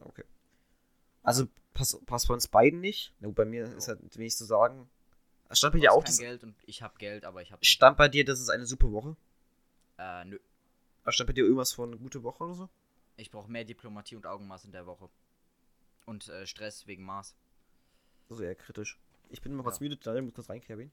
Okay. 0.00 0.24
Also 1.22 1.48
passt 1.72 2.04
pass 2.06 2.26
bei 2.26 2.34
uns 2.34 2.48
beiden 2.48 2.80
nicht. 2.80 3.14
Na 3.20 3.28
gut, 3.28 3.36
bei 3.36 3.46
mir 3.46 3.64
ist 3.74 3.88
halt 3.88 4.00
wenig 4.18 4.36
zu 4.36 4.44
sagen. 4.44 4.90
Stand 5.50 5.72
bei 5.72 5.78
Du 5.78 5.82
dir 5.82 5.92
auch, 5.92 6.04
kein 6.04 6.06
das, 6.06 6.18
Geld 6.18 6.44
und 6.44 6.54
ich 6.66 6.82
habe 6.82 6.98
Geld, 6.98 7.24
aber 7.24 7.40
ich 7.40 7.52
habe. 7.52 7.64
stand 7.64 7.96
bei 7.96 8.08
dir, 8.08 8.24
das 8.24 8.40
ist 8.40 8.50
eine 8.50 8.66
super 8.66 8.92
Woche? 8.92 9.16
Äh, 9.98 10.24
nö. 10.26 10.38
Stand 11.12 11.26
bei 11.28 11.32
dir 11.32 11.44
irgendwas 11.44 11.72
von 11.72 11.98
gute 11.98 12.22
Woche 12.22 12.44
oder 12.44 12.54
so? 12.54 12.68
Ich 13.16 13.30
brauche 13.30 13.50
mehr 13.50 13.64
Diplomatie 13.64 14.16
und 14.16 14.26
Augenmaß 14.26 14.64
in 14.64 14.72
der 14.72 14.86
Woche. 14.86 15.08
Und 16.04 16.28
äh, 16.28 16.46
Stress 16.46 16.86
wegen 16.86 17.04
Maß. 17.04 17.34
Eher 18.30 18.54
kritisch. 18.54 18.98
Ich 19.28 19.40
bin 19.40 19.54
mal 19.54 19.62
kurz 19.62 19.78
Ja. 19.78 19.84
müde, 19.84 19.96
Daniel 19.96 20.22
muss 20.22 20.34
kurz 20.34 20.48
rein, 20.50 20.60
Kevin. 20.60 20.90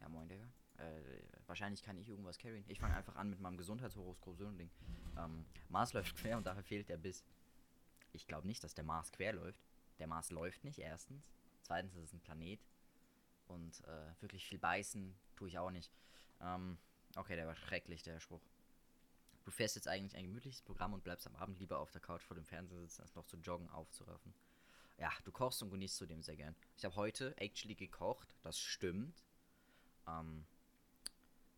Ja, 0.00 0.08
moin, 0.08 0.28
Digga. 0.28 0.44
Äh, 0.78 1.00
wahrscheinlich 1.46 1.82
kann 1.82 1.96
ich 1.96 2.08
irgendwas 2.08 2.38
carryen. 2.38 2.64
Ich 2.68 2.78
fange 2.80 2.94
einfach 2.94 3.16
an 3.16 3.30
mit 3.30 3.40
meinem 3.40 3.56
Gesundheitshoroskop, 3.56 4.36
so 4.36 4.46
ein 4.46 4.58
Ding. 4.58 4.70
Ähm, 5.18 5.44
Mars 5.70 5.92
läuft 5.94 6.16
quer 6.16 6.36
und 6.36 6.46
daher 6.46 6.62
fehlt 6.62 6.88
der 6.88 6.98
Biss. 6.98 7.24
Ich 8.12 8.26
glaube 8.26 8.46
nicht, 8.46 8.62
dass 8.62 8.74
der 8.74 8.84
Mars 8.84 9.10
quer 9.12 9.32
läuft. 9.32 9.60
Der 9.98 10.06
Mars 10.06 10.30
läuft 10.30 10.64
nicht, 10.64 10.78
erstens. 10.78 11.30
Zweitens 11.62 11.94
ist 11.96 12.04
es 12.04 12.12
ein 12.12 12.20
Planet. 12.20 12.60
Und 13.48 13.80
äh, 13.84 14.22
wirklich 14.22 14.46
viel 14.46 14.58
beißen 14.58 15.14
tue 15.36 15.48
ich 15.48 15.58
auch 15.58 15.70
nicht. 15.70 15.90
Ähm, 16.42 16.76
okay, 17.16 17.36
der 17.36 17.46
war 17.46 17.54
schrecklich, 17.54 18.02
der 18.02 18.20
Spruch. 18.20 18.40
Du 19.46 19.52
fährst 19.52 19.76
jetzt 19.76 19.86
eigentlich 19.86 20.16
ein 20.16 20.24
gemütliches 20.24 20.60
Programm 20.60 20.92
und 20.92 21.04
bleibst 21.04 21.24
am 21.28 21.36
Abend 21.36 21.60
lieber 21.60 21.78
auf 21.78 21.92
der 21.92 22.00
Couch 22.00 22.20
vor 22.20 22.34
dem 22.34 22.44
Fernseher 22.44 22.80
sitzen, 22.80 23.02
als 23.02 23.14
noch 23.14 23.24
zu 23.26 23.36
joggen 23.36 23.70
aufzuraffen. 23.70 24.34
Ja, 24.98 25.12
du 25.24 25.30
kochst 25.30 25.62
und 25.62 25.70
genießt 25.70 25.96
zudem 25.96 26.20
sehr 26.20 26.34
gern. 26.34 26.56
Ich 26.76 26.84
habe 26.84 26.96
heute 26.96 27.32
actually 27.38 27.76
gekocht, 27.76 28.34
das 28.42 28.58
stimmt. 28.58 29.22
Ähm, 30.08 30.44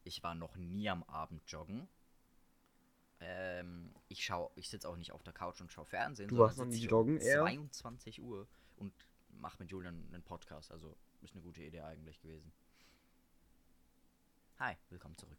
ich 0.04 0.23
war 0.23 0.35
noch 0.35 0.54
nie 0.57 0.90
am 0.90 1.02
Abend 1.04 1.50
joggen. 1.50 1.88
Ähm, 3.21 3.95
ich 4.09 4.23
schau, 4.23 4.52
ich 4.54 4.68
sitze 4.68 4.87
auch 4.87 4.97
nicht 4.97 5.12
auf 5.12 5.23
der 5.23 5.33
Couch 5.33 5.62
und 5.62 5.73
schaue 5.73 5.87
Fernsehen. 5.87 6.28
Du 6.28 6.37
warst 6.37 6.59
noch 6.59 6.66
ich 6.66 6.83
joggen, 6.83 7.16
um 7.16 7.23
eher? 7.23 7.40
22 7.40 8.21
Uhr 8.21 8.47
und 8.76 8.92
mache 9.30 9.57
mit 9.61 9.71
Julian 9.71 10.07
einen 10.12 10.23
Podcast. 10.23 10.71
Also 10.73 10.95
ist 11.23 11.33
eine 11.33 11.40
gute 11.40 11.62
Idee 11.62 11.80
eigentlich 11.80 12.21
gewesen. 12.21 12.52
Hi, 14.59 14.76
willkommen 14.90 15.16
zurück. 15.16 15.38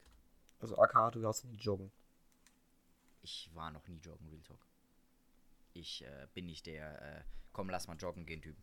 Also 0.62 0.80
aka, 0.80 1.12
du 1.12 1.28
hast 1.28 1.46
nicht 1.46 1.64
joggen. 1.64 1.92
Ich 3.22 3.50
war 3.54 3.72
noch 3.72 3.88
nie 3.88 4.00
joggen, 4.00 4.30
Real 4.30 4.42
Talk. 4.42 4.66
Ich 5.74 6.04
äh, 6.04 6.28
bin 6.34 6.46
nicht 6.46 6.66
der, 6.66 7.02
äh, 7.20 7.24
komm, 7.54 7.70
lass 7.70 7.88
mal 7.88 7.98
joggen 7.98 8.26
gehen 8.26 8.42
Typ. 8.42 8.58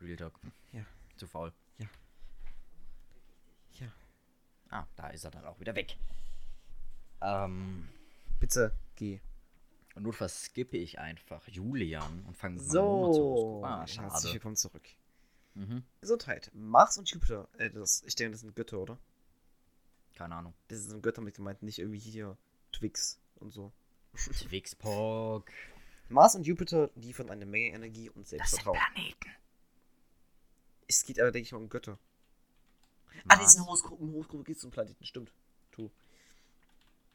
Real 0.00 0.16
Talk. 0.16 0.38
Ja. 0.72 0.84
Zu 1.16 1.26
faul. 1.26 1.52
Ja. 1.78 1.88
Ja. 3.80 3.92
Ah, 4.70 4.86
da 4.96 5.08
ist 5.08 5.24
er 5.24 5.30
dann 5.30 5.44
auch 5.44 5.58
wieder 5.60 5.74
weg. 5.74 5.96
Ähm, 7.20 7.88
Bitte, 8.38 8.72
geh. 8.96 9.20
Und 9.94 10.02
notfalls 10.02 10.44
skippe 10.44 10.76
ich 10.76 10.98
einfach 10.98 11.48
Julian 11.48 12.22
und 12.26 12.36
fange 12.36 12.60
So, 12.60 13.62
Ah, 13.64 13.78
herzlich 13.80 13.96
schade. 13.96 14.32
willkommen 14.34 14.56
zurück. 14.56 14.86
Mhm. 15.54 15.82
Gesundheit. 16.02 16.50
Mars 16.52 16.98
und 16.98 17.08
Jupiter, 17.10 17.48
äh, 17.56 17.70
das, 17.70 18.02
ich 18.02 18.14
denke, 18.14 18.32
das 18.32 18.40
sind 18.42 18.54
Götter, 18.54 18.78
oder? 18.78 18.98
Keine 20.14 20.34
Ahnung. 20.34 20.52
Das 20.68 20.80
sind 20.80 21.02
Götter 21.02 21.22
mit 21.22 21.34
gemeint, 21.36 21.62
nicht 21.62 21.78
irgendwie 21.78 21.98
hier 21.98 22.36
Twix 22.78 23.18
und 23.36 23.52
so. 23.52 23.72
Twixpog. 24.14 25.50
Mars 26.08 26.34
und 26.34 26.46
Jupiter 26.46 26.90
liefern 26.94 27.30
eine 27.30 27.46
Menge 27.46 27.68
Energie 27.74 28.08
und 28.10 28.22
Das 28.22 28.30
sind 28.30 28.38
Selbstvertrauen. 28.40 28.78
Planeten. 28.94 29.30
Es 30.88 31.04
geht 31.04 31.18
aber, 31.20 31.32
denke 31.32 31.46
ich 31.46 31.52
mal, 31.52 31.58
um 31.58 31.68
Götter. 31.68 31.98
Ah, 33.28 33.36
Mars. 33.36 33.52
sind 33.52 33.64
Horoskop. 33.66 34.00
Im 34.00 34.12
Horoskop 34.12 34.44
geht 34.44 34.56
es 34.56 34.64
um 34.64 34.70
Planeten, 34.70 35.04
stimmt. 35.04 35.32
Tu. 35.72 35.90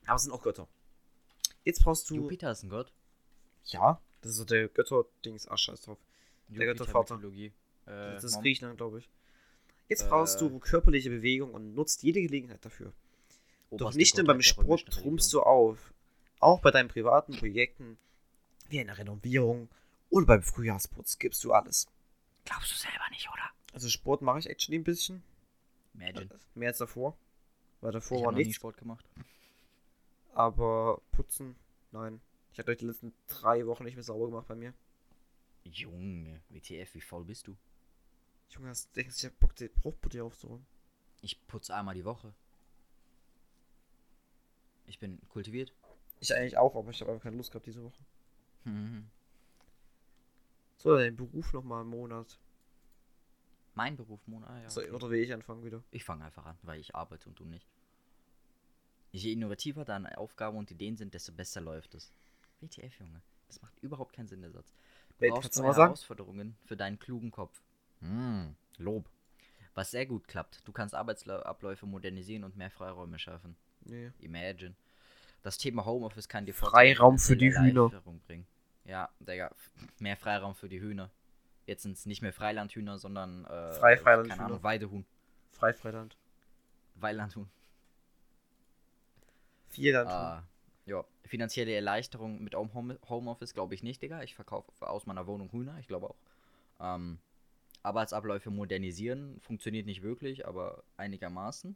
Aber 0.05 0.15
es 0.15 0.23
sind 0.23 0.31
auch 0.31 0.41
Götter. 0.41 0.67
Jetzt 1.63 1.83
brauchst 1.83 2.09
du. 2.09 2.15
Jupiter 2.15 2.51
ist 2.51 2.63
ein 2.63 2.69
Gott. 2.69 2.91
Ja, 3.65 4.01
das 4.21 4.31
ist 4.31 4.37
so 4.37 4.45
der 4.45 4.67
Götter-Dings. 4.67 5.47
Ach, 5.47 5.57
scheiß 5.57 5.81
drauf. 5.81 5.99
Der 6.47 6.65
Göttervater. 6.65 7.19
Äh, 7.23 7.51
das 7.85 8.23
ist. 8.23 8.41
Griechenland, 8.41 8.77
glaube 8.77 8.99
ich. 8.99 9.09
Jetzt 9.87 10.03
Äh. 10.03 10.09
brauchst 10.09 10.41
du 10.41 10.59
körperliche 10.59 11.09
Bewegung 11.09 11.53
und 11.53 11.73
nutzt 11.75 12.03
jede 12.03 12.21
Gelegenheit 12.21 12.65
dafür. 12.65 12.93
Doch 13.71 13.93
nicht 13.93 14.17
nur 14.17 14.25
beim 14.25 14.41
Sport 14.41 14.85
trumpfst 14.87 15.33
Religion. 15.33 15.43
du 15.43 15.47
auf. 15.47 15.93
Auch 16.39 16.59
bei 16.59 16.71
deinen 16.71 16.89
privaten 16.89 17.37
Projekten, 17.37 17.97
wie 18.69 18.79
einer 18.79 18.97
Renovierung 18.97 19.69
oder 20.09 20.25
beim 20.25 20.43
Frühjahrsputz 20.43 21.19
gibst 21.19 21.43
du 21.43 21.53
alles. 21.53 21.87
Glaubst 22.45 22.71
du 22.71 22.75
selber 22.75 23.09
nicht, 23.11 23.29
oder? 23.29 23.49
Also 23.73 23.89
Sport 23.89 24.21
mache 24.21 24.39
ich 24.39 24.49
actually 24.49 24.79
ein 24.79 24.83
bisschen. 24.83 25.23
Imagine. 25.93 26.29
Mehr 26.55 26.69
als 26.69 26.79
davor. 26.79 27.17
Weil 27.79 27.91
davor 27.91 28.17
ich 28.17 28.21
war 28.21 28.27
habe 28.27 28.33
noch 28.33 28.39
nie 28.39 28.45
nichts. 28.45 28.57
Sport 28.57 28.77
gemacht. 28.77 29.05
Aber 30.33 31.01
putzen, 31.11 31.55
nein. 31.91 32.21
Ich 32.53 32.59
habe 32.59 32.71
euch 32.71 32.77
die 32.77 32.85
letzten 32.85 33.13
drei 33.27 33.65
Wochen 33.65 33.83
nicht 33.83 33.95
mehr 33.95 34.03
sauber 34.03 34.27
gemacht 34.27 34.47
bei 34.47 34.55
mir. 34.55 34.73
Junge, 35.63 36.41
WTF, 36.49 36.93
wie 36.95 37.01
faul 37.01 37.23
bist 37.23 37.47
du? 37.47 37.55
Junge, 38.49 38.69
hast 38.69 38.89
du 38.89 39.01
denkst, 39.01 39.17
ich 39.17 39.25
hab 39.25 39.39
Bock, 39.39 39.55
die 39.55 39.69
Bruchbutter 39.69 40.23
aufzuräumen? 40.23 40.65
Ich 41.21 41.45
putze 41.47 41.75
einmal 41.75 41.95
die 41.95 42.03
Woche. 42.05 42.33
Ich 44.91 44.99
bin 44.99 45.21
kultiviert. 45.29 45.71
Ich 46.19 46.35
eigentlich 46.35 46.57
auch, 46.57 46.75
aber 46.75 46.91
ich 46.91 46.99
habe 46.99 47.11
einfach 47.11 47.23
keine 47.23 47.37
Lust 47.37 47.49
gehabt 47.51 47.65
diese 47.65 47.81
Woche. 47.81 48.03
Mhm. 48.65 49.07
So, 50.75 50.97
dein 50.97 51.15
Beruf 51.15 51.53
nochmal 51.53 51.83
im 51.83 51.91
Monat. 51.91 52.37
Mein 53.73 53.95
Beruf, 53.95 54.19
Mona. 54.27 54.47
Ah, 54.47 54.61
ja, 54.61 54.69
so, 54.69 54.81
okay. 54.81 54.91
Oder 54.91 55.09
will 55.09 55.21
ich 55.21 55.31
anfangen 55.31 55.63
wieder? 55.63 55.81
Ich 55.91 56.03
fange 56.03 56.25
einfach 56.25 56.45
an, 56.45 56.57
weil 56.63 56.81
ich 56.81 56.93
arbeite 56.93 57.29
und 57.29 57.39
du 57.39 57.45
nicht. 57.45 57.65
Je 59.13 59.31
innovativer 59.31 59.85
deine 59.85 60.17
Aufgaben 60.17 60.57
und 60.57 60.69
Ideen 60.71 60.97
sind, 60.97 61.13
desto 61.13 61.31
besser 61.31 61.61
läuft 61.61 61.95
es. 61.95 62.11
WTF, 62.59 62.99
Junge. 62.99 63.21
Das 63.47 63.61
macht 63.61 63.79
überhaupt 63.79 64.13
keinen 64.13 64.27
Sinn, 64.27 64.41
der 64.41 64.51
Satz. 64.51 64.73
Du 65.07 65.21
Wait, 65.21 65.31
brauchst 65.31 65.55
neue? 65.57 65.73
Herausforderungen 65.73 66.57
für 66.65 66.75
deinen 66.75 66.99
klugen 66.99 67.31
Kopf. 67.31 67.63
Hm, 68.01 68.55
Lob. 68.77 69.09
Was 69.73 69.91
sehr 69.91 70.05
gut 70.05 70.27
klappt. 70.27 70.67
Du 70.67 70.73
kannst 70.73 70.93
Arbeitsabläufe 70.95 71.85
modernisieren 71.85 72.43
und 72.43 72.57
mehr 72.57 72.71
Freiräume 72.71 73.17
schaffen. 73.17 73.55
Nee. 73.85 74.11
Imagine. 74.19 74.75
Das 75.43 75.57
Thema 75.57 75.85
Homeoffice 75.85 76.29
kann 76.29 76.45
dir 76.45 76.53
Freiraum 76.53 77.17
für 77.17 77.35
die 77.35 77.55
Hühner. 77.57 77.89
Bringen. 78.27 78.45
Ja, 78.85 79.09
Digga, 79.19 79.51
mehr 79.99 80.17
Freiraum 80.17 80.55
für 80.55 80.69
die 80.69 80.79
Hühner. 80.81 81.09
Jetzt 81.65 81.83
sind 81.83 81.93
es 81.97 82.05
nicht 82.05 82.21
mehr 82.21 82.33
Freilandhühner, 82.33 82.97
sondern 82.97 83.45
äh, 83.45 83.73
Frei- 83.73 83.97
Freilandhühner. 83.97 84.35
keine 84.35 84.45
Ahnung, 84.47 84.63
Weidehuhn. 84.63 85.05
Frei 85.51 85.73
Freiland. 85.73 86.17
Weilandhuhn. 86.95 87.49
Vier 89.69 89.93
Land. 89.93 90.09
Ah, 90.09 90.43
ja, 90.85 91.03
finanzielle 91.23 91.73
Erleichterung 91.73 92.43
mit 92.43 92.55
Home 92.55 92.99
Homeoffice 93.07 93.53
glaube 93.53 93.73
ich 93.75 93.83
nicht, 93.83 94.01
Digga. 94.01 94.21
Ich 94.23 94.35
verkaufe 94.35 94.71
aus 94.87 95.05
meiner 95.05 95.27
Wohnung 95.27 95.51
Hühner, 95.51 95.77
ich 95.79 95.87
glaube 95.87 96.09
auch. 96.09 96.17
Ähm, 96.79 97.19
Arbeitsabläufe 97.83 98.49
modernisieren 98.51 99.39
funktioniert 99.41 99.85
nicht 99.85 100.01
wirklich, 100.03 100.45
aber 100.45 100.83
einigermaßen. 100.97 101.75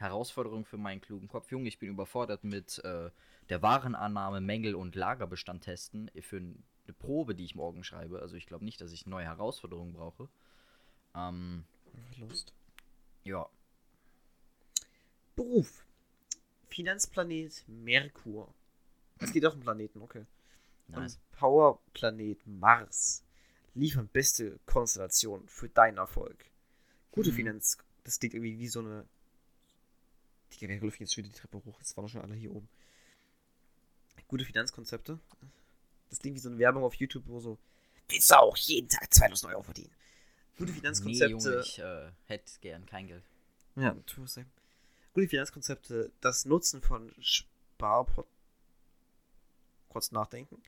Herausforderung 0.00 0.64
für 0.64 0.76
meinen 0.78 1.00
klugen 1.00 1.28
Kopf. 1.28 1.50
Junge, 1.50 1.68
ich 1.68 1.78
bin 1.78 1.88
überfordert 1.90 2.44
mit 2.44 2.78
äh, 2.84 3.10
der 3.48 3.62
Warenannahme, 3.62 4.40
Mängel 4.40 4.74
und 4.74 4.94
Lagerbestand 4.94 5.64
testen 5.64 6.10
für 6.20 6.38
eine 6.38 6.94
Probe, 6.98 7.34
die 7.34 7.44
ich 7.44 7.54
morgen 7.54 7.84
schreibe. 7.84 8.20
Also 8.20 8.36
ich 8.36 8.46
glaube 8.46 8.64
nicht, 8.64 8.80
dass 8.80 8.92
ich 8.92 9.06
neue 9.06 9.24
Herausforderungen 9.26 9.92
brauche. 9.92 10.28
Ähm, 11.14 11.64
Lust. 12.18 12.52
ja, 13.24 13.48
Beruf. 15.36 15.86
Finanzplanet 16.68 17.64
Merkur. 17.66 18.52
Es 19.18 19.32
geht 19.32 19.44
auch 19.46 19.54
um 19.54 19.60
Planeten, 19.60 20.00
okay. 20.02 20.24
nice. 20.88 21.14
Und 21.16 21.32
Powerplanet 21.32 22.46
Mars 22.46 23.24
liefern 23.74 24.08
beste 24.12 24.58
Konstellationen 24.66 25.48
für 25.48 25.68
deinen 25.68 25.98
Erfolg. 25.98 26.44
Gute 27.10 27.30
Mhm. 27.30 27.36
Finanz. 27.36 27.78
Das 28.04 28.18
klingt 28.18 28.34
irgendwie 28.34 28.58
wie 28.58 28.68
so 28.68 28.80
eine. 28.80 29.06
Digga, 30.52 30.68
wer 30.68 30.80
läuft 30.80 31.00
jetzt 31.00 31.16
wieder 31.16 31.28
die 31.28 31.34
Treppe 31.34 31.62
hoch? 31.64 31.78
Das 31.78 31.96
waren 31.96 32.04
doch 32.04 32.10
schon 32.10 32.22
alle 32.22 32.34
hier 32.34 32.50
oben. 32.52 32.68
Gute 34.28 34.44
Finanzkonzepte. 34.44 35.18
Das 36.08 36.18
klingt 36.18 36.36
wie 36.36 36.40
so 36.40 36.48
eine 36.48 36.58
Werbung 36.58 36.84
auf 36.84 36.94
YouTube, 36.94 37.24
wo 37.26 37.40
so. 37.40 37.58
Willst 38.08 38.30
du 38.30 38.38
auch 38.38 38.56
jeden 38.56 38.88
Tag 38.88 39.12
2000 39.12 39.52
Euro 39.52 39.62
verdienen? 39.62 39.90
Gute 40.56 40.72
Nee, 40.72 40.78
Finanzkonzepte. 40.78 41.30
Junge, 41.30 41.60
ich 41.60 41.78
äh, 41.78 42.10
hätte 42.26 42.52
gern 42.60 42.86
kein 42.86 43.06
Geld. 43.06 43.24
Ja, 43.76 43.94
tu 44.06 44.24
es 44.24 44.34
sein. 44.34 44.50
Gute 45.14 45.28
Finanzkonzepte, 45.28 46.12
das 46.20 46.44
Nutzen 46.44 46.82
von 46.82 47.12
Sparpot. 47.20 48.26
Kurz 49.88 50.12
nachdenken. 50.12 50.62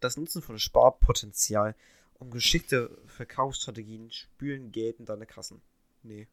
Das 0.00 0.16
Nutzen 0.16 0.42
von 0.42 0.58
Sparpotenzial 0.58 1.74
und 2.14 2.30
geschickte 2.30 2.98
Verkaufsstrategien 3.06 4.10
spülen 4.10 4.72
Geld 4.72 4.98
in 4.98 5.06
deine 5.06 5.26
Kassen. 5.26 5.62
Nee. 6.02 6.26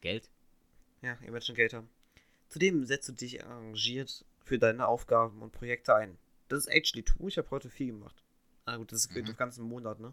Geld? 0.00 0.30
Ja, 1.02 1.18
ihr 1.22 1.32
werdet 1.32 1.44
schon 1.44 1.56
Geld 1.56 1.72
haben. 1.74 1.88
Zudem 2.52 2.84
setzt 2.84 3.08
du 3.08 3.12
dich 3.12 3.40
engagiert 3.40 4.26
für 4.44 4.58
deine 4.58 4.86
Aufgaben 4.86 5.40
und 5.40 5.52
Projekte 5.52 5.94
ein. 5.94 6.18
Das 6.48 6.58
ist 6.60 6.66
actually 6.66 7.02
true. 7.02 7.28
Ich 7.28 7.38
habe 7.38 7.50
heute 7.50 7.70
viel 7.70 7.86
gemacht. 7.86 8.22
Ah 8.66 8.76
gut, 8.76 8.92
das 8.92 9.06
ist 9.06 9.10
Mhm. 9.12 9.24
den 9.24 9.36
ganzen 9.36 9.64
Monat, 9.64 10.00
ne? 10.00 10.12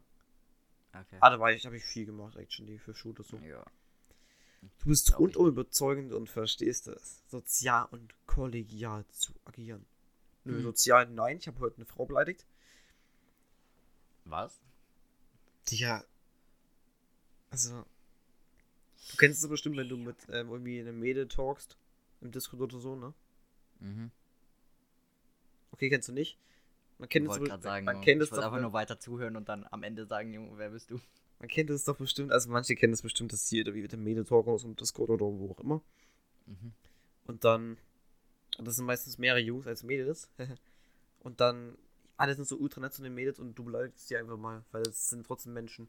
Okay. 0.94 1.18
Ah, 1.20 1.30
da 1.32 1.38
war 1.40 1.52
ich, 1.52 1.66
habe 1.66 1.76
ich 1.76 1.84
viel 1.84 2.06
gemacht, 2.06 2.38
actually, 2.38 2.80
für 2.80 2.96
Schule 2.96 3.24
so. 3.24 3.36
Ja. 3.40 3.66
Du 4.62 4.86
bist 4.88 5.08
Glaub 5.08 5.20
ich 5.20 5.36
rundum 5.36 5.48
überzeugend 5.50 6.14
und 6.14 6.30
verstehst 6.30 6.88
es, 6.88 7.22
sozial 7.28 7.88
und 7.92 8.14
kollegial 8.26 9.06
zu 9.10 9.34
agieren. 9.44 9.86
Nö, 10.46 10.56
Hm. 10.56 10.64
sozial 10.64 11.08
nein, 11.10 11.38
ich 11.40 11.48
habe 11.48 11.60
heute 11.60 11.76
eine 11.76 11.86
Frau 11.86 12.06
beleidigt. 12.06 12.46
Was? 14.24 14.58
Tja. 15.66 16.06
Also. 17.50 17.86
Du 19.12 19.18
kennst 19.18 19.44
es 19.44 19.50
bestimmt, 19.50 19.76
wenn 19.76 19.90
du 19.90 19.98
mit 19.98 20.16
ähm, 20.30 20.50
irgendwie 20.50 20.80
einem 20.80 21.00
Mädel 21.00 21.28
talkst. 21.28 21.78
Im 22.22 22.32
Discord 22.32 22.62
oder 22.62 22.80
so, 22.80 22.96
ne? 22.96 23.14
Mhm. 23.80 24.12
Okay, 25.72 25.90
kennst 25.90 26.10
du 26.10 26.14
nicht? 26.14 26.38
Man 26.98 27.06
Ich 27.06 27.10
kennt 27.12 27.26
es 27.28 27.32
wollte 27.32 27.46
gerade 27.46 27.64
sagen, 27.64 27.86
man 27.86 28.02
kennt 28.02 28.22
ich 28.22 28.30
es 28.30 28.36
doch, 28.36 28.44
einfach 28.44 28.60
nur 28.60 28.74
weiter 28.74 29.00
zuhören 29.00 29.38
und 29.38 29.48
dann 29.48 29.66
am 29.72 29.84
Ende 29.84 30.06
sagen, 30.06 30.34
Junge, 30.34 30.58
wer 30.58 30.70
bist 30.70 30.92
du? 30.92 31.00
man 31.40 31.48
kennt 31.48 31.70
es 31.70 31.86
doch 31.86 31.98
bestimmt, 31.98 32.32
also 32.32 32.50
manche 32.50 32.76
kennen 32.76 32.94
es 32.94 33.02
bestimmt, 33.02 33.32
dass 33.32 33.48
sie 33.48 33.60
irgendwie 33.60 33.82
mit 33.82 33.94
dem 33.94 34.04
Mädel 34.04 34.26
talken 34.26 34.52
aus 34.52 34.64
dem 34.64 34.76
Discord 34.76 35.10
oder 35.10 35.26
wo 35.26 35.52
auch 35.52 35.60
immer. 35.60 35.82
Mhm. 36.46 36.74
Und 37.26 37.46
dann, 37.46 37.78
und 38.58 38.68
das 38.68 38.76
sind 38.76 38.86
meistens 38.86 39.18
mehrere 39.18 39.40
Jungs 39.40 39.66
als 39.66 39.84
Mädels. 39.84 40.30
und 41.20 41.40
dann, 41.40 41.78
alle 42.18 42.36
sind 42.36 42.48
so 42.48 42.58
ultra 42.58 42.82
nett 42.82 42.94
zu 42.94 43.02
den 43.02 43.16
Mädels 43.16 43.40
und 43.40 43.56
du 43.56 43.64
beleidigst 43.64 44.10
die 44.10 44.18
einfach 44.18 44.38
mal, 44.38 44.64
weil 44.72 44.82
es 44.82 45.10
sind 45.10 45.26
trotzdem 45.26 45.54
Menschen. 45.54 45.88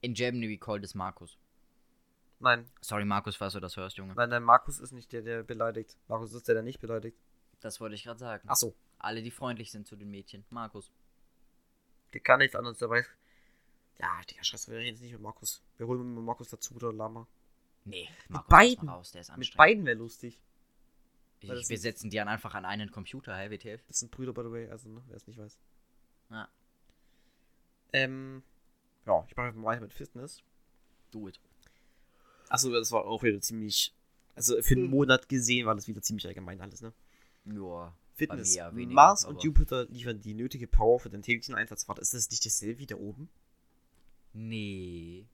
In 0.00 0.14
Germany 0.14 0.48
we 0.48 0.56
call 0.56 0.80
this 0.80 0.94
Markus. 0.94 1.36
Nein, 2.38 2.68
Sorry, 2.82 3.04
Markus, 3.04 3.34
falls 3.36 3.54
du 3.54 3.60
das 3.60 3.76
hörst, 3.76 3.96
Junge. 3.96 4.14
nein, 4.14 4.28
nein, 4.28 4.42
Markus 4.42 4.78
ist 4.78 4.92
nicht 4.92 5.10
der, 5.12 5.22
der 5.22 5.42
beleidigt. 5.42 5.96
Markus 6.08 6.32
ist 6.34 6.46
der, 6.48 6.54
der 6.54 6.62
nicht 6.62 6.80
beleidigt. 6.80 7.16
Das 7.60 7.80
wollte 7.80 7.94
ich 7.94 8.04
gerade 8.04 8.18
sagen. 8.18 8.46
Ach 8.48 8.56
so, 8.56 8.74
Alle, 8.98 9.22
die 9.22 9.30
freundlich 9.30 9.70
sind 9.72 9.86
zu 9.86 9.96
den 9.96 10.10
Mädchen. 10.10 10.44
Markus. 10.50 10.92
der 12.12 12.20
kann 12.20 12.38
nichts 12.40 12.54
anderes 12.54 12.78
dabei. 12.78 13.04
Ja, 13.98 14.20
Digga, 14.30 14.44
scheiße, 14.44 14.70
wir 14.70 14.78
reden 14.78 14.88
jetzt 14.88 15.00
nicht 15.00 15.12
mit 15.12 15.22
Markus. 15.22 15.62
Wir 15.78 15.86
holen 15.86 16.14
mal 16.14 16.20
Markus 16.20 16.50
dazu 16.50 16.74
oder 16.74 16.92
Lama. 16.92 17.26
Nee, 17.86 18.08
Markus, 18.28 18.48
beiden. 18.50 18.74
lass 18.76 18.84
mal 18.84 18.92
raus, 18.92 19.12
der 19.12 19.20
ist 19.22 19.28
Mit 19.28 19.36
anstrengend. 19.38 19.56
beiden 19.58 19.86
wäre 19.86 19.96
lustig. 19.96 20.38
Ich, 21.40 21.68
wir 21.68 21.78
setzen 21.78 22.10
die 22.10 22.20
an 22.20 22.28
einfach 22.28 22.54
an 22.54 22.64
einen 22.64 22.90
Computer, 22.90 23.34
hey, 23.36 23.50
WTF? 23.50 23.82
Das 23.86 23.98
sind 24.00 24.10
Brüder, 24.10 24.32
by 24.34 24.42
the 24.42 24.50
way, 24.50 24.68
also, 24.70 24.88
ne, 24.90 25.02
wer 25.06 25.16
es 25.16 25.26
nicht 25.26 25.38
weiß. 25.38 25.58
Ja. 26.30 26.48
Ähm, 27.92 28.42
ja, 29.06 29.24
ich 29.28 29.36
mache 29.36 29.46
einfach 29.46 29.60
mal 29.60 29.68
weiter 29.68 29.82
mit 29.82 29.92
Fitness. 29.94 30.42
Do 31.12 31.28
it. 31.28 31.40
Achso, 32.48 32.70
das 32.70 32.92
war 32.92 33.04
auch 33.04 33.22
wieder 33.22 33.40
ziemlich. 33.40 33.92
Also 34.34 34.60
für 34.62 34.74
einen 34.74 34.90
Monat 34.90 35.28
gesehen 35.28 35.66
war 35.66 35.74
das 35.74 35.88
wieder 35.88 36.02
ziemlich 36.02 36.26
allgemein 36.26 36.60
alles, 36.60 36.82
ne? 36.82 36.92
Joa. 37.46 37.94
Fitness. 38.14 38.54
weniger, 38.74 38.94
Mars 38.94 39.24
und 39.24 39.42
Jupiter 39.44 39.84
liefern 39.86 40.20
die 40.20 40.34
nötige 40.34 40.66
Power 40.66 40.98
für 41.00 41.10
den 41.10 41.22
täglichen 41.22 41.54
Einsatz. 41.54 41.86
Warte, 41.88 42.00
ist 42.00 42.14
das 42.14 42.30
nicht 42.30 42.44
dasselbe 42.46 42.78
wie 42.80 42.86
da 42.86 42.96
oben? 42.96 43.28
Nee. 44.32 45.26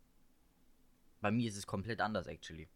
Bei 1.20 1.30
mir 1.30 1.48
ist 1.48 1.56
es 1.56 1.66
komplett 1.66 2.00
anders, 2.00 2.26
actually. 2.26 2.68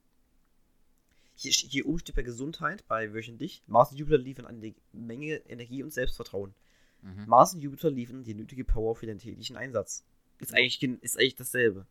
Hier, 1.35 1.53
hier 1.53 1.87
oben 1.87 1.99
steht 1.99 2.15
bei 2.17 2.23
Gesundheit, 2.23 2.87
bei 2.89 3.13
wöchentlich. 3.13 3.63
Mars 3.67 3.91
und 3.91 3.99
Jupiter 3.99 4.19
liefern 4.19 4.47
eine 4.47 4.75
Menge 4.93 5.37
Energie 5.49 5.83
und 5.83 5.93
Selbstvertrauen. 5.93 6.55
Mhm. 7.03 7.27
Mars 7.27 7.55
und 7.55 7.61
Jupiter 7.61 7.91
liefern 7.91 8.25
die 8.25 8.35
nötige 8.35 8.65
Power 8.65 8.97
für 8.97 9.07
den 9.07 9.19
täglichen 9.19 9.57
Einsatz. 9.57 10.05
Ist 10.39 10.55
eigentlich, 10.55 10.79
gen- 10.81 11.01
ist 11.01 11.19
eigentlich 11.19 11.35
dasselbe. 11.35 11.87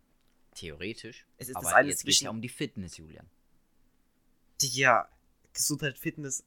Theoretisch. 0.56 1.26
Es 1.38 1.50
ist 1.50 1.56
aber 1.56 1.66
das 1.66 1.74
eine 1.74 1.90
jetzt 1.90 2.04
geht 2.04 2.14
es 2.14 2.22
ja 2.22 2.30
um 2.30 2.42
die 2.42 2.50
Fitness, 2.50 2.98
Julian. 2.98 3.30
Ja, 4.62 5.08
Gesundheit, 5.54 5.98
Fitness. 5.98 6.44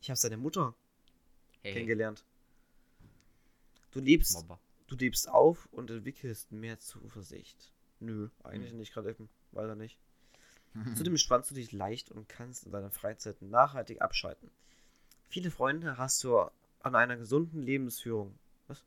Ich 0.00 0.10
habe 0.10 0.16
seine 0.18 0.36
Mutter 0.36 0.74
Hey, 1.62 1.72
kennengelernt. 1.72 2.24
Du 3.90 4.00
lebst, 4.00 4.44
du 4.86 4.96
lebst 4.96 5.28
auf 5.28 5.66
und 5.72 5.90
entwickelst 5.90 6.52
mehr 6.52 6.78
Zuversicht. 6.78 7.72
Nö, 8.00 8.28
eigentlich 8.44 8.70
Hm. 8.72 8.78
nicht 8.78 8.92
gerade 8.92 9.10
eben, 9.10 9.28
leider 9.52 9.74
nicht. 9.74 9.98
Zudem 10.94 11.14
entspannst 11.14 11.50
du 11.50 11.54
dich 11.54 11.72
leicht 11.72 12.10
und 12.12 12.28
kannst 12.28 12.64
in 12.66 12.72
deiner 12.72 12.90
Freizeit 12.90 13.40
nachhaltig 13.42 14.02
abschalten. 14.02 14.50
Viele 15.30 15.50
Freunde 15.50 15.96
hast 15.96 16.22
du 16.22 16.38
an 16.80 16.94
einer 16.94 17.16
gesunden 17.16 17.62
Lebensführung. 17.62 18.38
Was? 18.68 18.84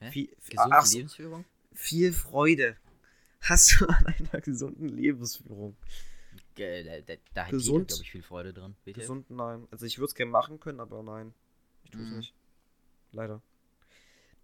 Hä? 0.00 0.10
Viel, 0.10 0.26
Gesunde 0.48 0.76
ach 0.76 0.90
Lebensführung? 0.92 1.44
viel 1.72 2.12
Freude 2.12 2.76
hast 3.40 3.80
du 3.80 3.86
an 3.86 4.06
einer 4.06 4.40
gesunden 4.40 4.88
Lebensführung. 4.88 5.76
Da, 6.56 7.00
da, 7.02 7.14
da 7.34 7.44
hat 7.44 7.50
Gesund. 7.50 7.76
jeder, 7.78 7.84
glaube 7.86 8.02
ich, 8.02 8.10
viel 8.10 8.22
Freude 8.22 8.52
dran. 8.52 8.76
Bitte? 8.84 9.00
Gesund, 9.00 9.30
nein. 9.30 9.66
Also 9.70 9.86
ich 9.86 9.98
würde 9.98 10.08
es 10.08 10.14
gerne 10.14 10.30
machen 10.32 10.58
können, 10.60 10.80
aber 10.80 11.02
nein. 11.02 11.32
Ich 11.84 11.90
tue 11.90 12.02
es 12.02 12.08
Mhm. 12.10 12.16
nicht. 12.18 12.34
Leider. 13.12 13.40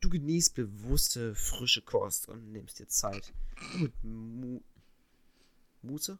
Du 0.00 0.10
genießt 0.10 0.54
bewusste, 0.54 1.34
frische 1.34 1.82
Kost 1.82 2.28
und 2.28 2.52
nimmst 2.52 2.78
dir 2.78 2.86
Zeit. 2.88 3.32
Mit 3.78 3.92
Mu 4.04 4.60
Muße? 5.82 6.18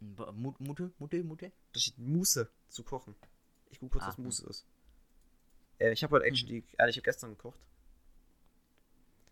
Mut- 0.00 0.60
Mutte, 0.60 0.90
Mutte, 0.98 1.22
Mutte? 1.24 1.52
Da 1.72 1.80
steht 1.80 1.98
Muße 1.98 2.48
zu 2.68 2.82
kochen. 2.82 3.14
Ich 3.70 3.78
gucke 3.80 3.92
kurz, 3.92 4.04
Ah, 4.04 4.08
was. 4.08 4.18
Muße 4.18 4.46
ist. 4.48 4.66
Äh, 5.78 5.92
ich 5.92 6.02
habe 6.02 6.16
heute 6.16 6.26
actually, 6.26 6.64
äh, 6.78 6.88
ich 6.90 6.96
habe 6.96 7.02
gestern 7.04 7.30
gekocht. 7.30 7.58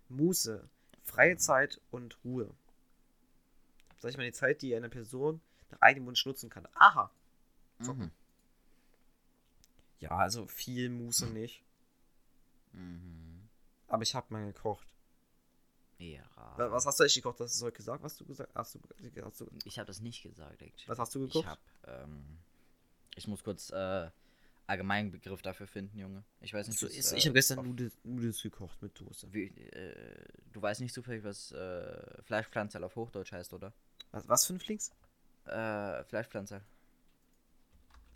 Muße, 0.09 0.69
freie 1.07 1.37
Zeit 1.39 1.81
und 1.91 2.19
Ruhe. 2.25 2.53
Sag 3.99 4.11
ich 4.11 4.17
mal, 4.17 4.25
die 4.27 4.33
Zeit, 4.33 4.61
die 4.63 4.75
eine 4.77 4.89
Person 4.91 5.41
nach 5.71 5.81
eigenem 5.81 6.07
Wunsch 6.09 6.27
nutzen 6.27 6.51
kann. 6.51 6.69
Aha. 6.75 7.11
So. 7.81 7.95
Mhm. 7.95 8.11
Ja, 9.99 10.11
also 10.11 10.47
viel 10.47 10.91
Muße 10.91 11.27
nicht. 11.27 11.63
Mhm. 12.73 13.49
Aber 13.89 14.03
ich 14.03 14.15
habe 14.15 14.27
mal 14.33 14.47
gekocht. 14.53 14.87
Ja. 15.99 16.23
Wa- 16.57 16.71
Was 16.71 16.85
hast 16.85 16.99
du 17.01 17.05
eigentlich 17.05 17.15
gekocht? 17.15 17.41
Hast 17.41 17.59
du 17.61 17.65
heute 17.67 17.77
gesagt? 17.77 18.03
Was 18.03 18.17
du 18.19 18.27
gesagt 18.27 18.55
hast? 18.55 18.75
Du, 18.75 18.81
hast 19.25 19.41
du, 19.41 19.49
Ich 19.65 19.79
habe 19.79 19.87
das 19.87 20.01
nicht 20.01 20.23
gesagt, 20.23 20.61
actually. 20.61 20.89
was 20.89 20.99
hast 20.99 21.15
du 21.15 21.25
Ich 21.25 21.33
gekocht? 21.33 21.47
habe, 21.49 21.61
ähm, 21.87 22.39
ich 23.15 23.27
muss 23.27 23.43
kurz 23.43 23.71
äh, 23.71 24.11
allgemeinen 24.67 25.11
Begriff 25.11 25.43
dafür 25.43 25.67
finden, 25.67 25.99
Junge. 25.99 26.25
Ich 26.41 26.53
weiß 26.53 26.69
nicht, 26.69 26.79
So 26.79 26.87
was, 26.87 26.95
ist, 26.95 27.13
äh, 27.13 27.17
ich 27.17 27.27
habe 27.27 27.35
gestern 27.35 27.77
Nudels 28.05 28.43
gekocht 28.43 28.81
mit 28.83 28.97
Soße. 28.99 29.33
Wie, 29.33 29.47
äh, 29.47 30.25
du 30.53 30.63
weißt 30.63 30.81
nicht 30.81 30.95
zufällig, 30.95 31.25
was 31.25 31.53
äh, 31.53 32.23
Fleischpflanzer 32.23 32.85
auf 32.85 32.97
Hochdeutsch 32.97 33.33
heißt, 33.33 33.53
oder? 33.53 33.73
Was, 34.11 34.29
was 34.29 34.47
für 34.47 34.55
ein 34.55 34.61
Flings? 34.61 34.91
Äh, 35.47 36.05
Fleischpflanzer. 36.05 36.63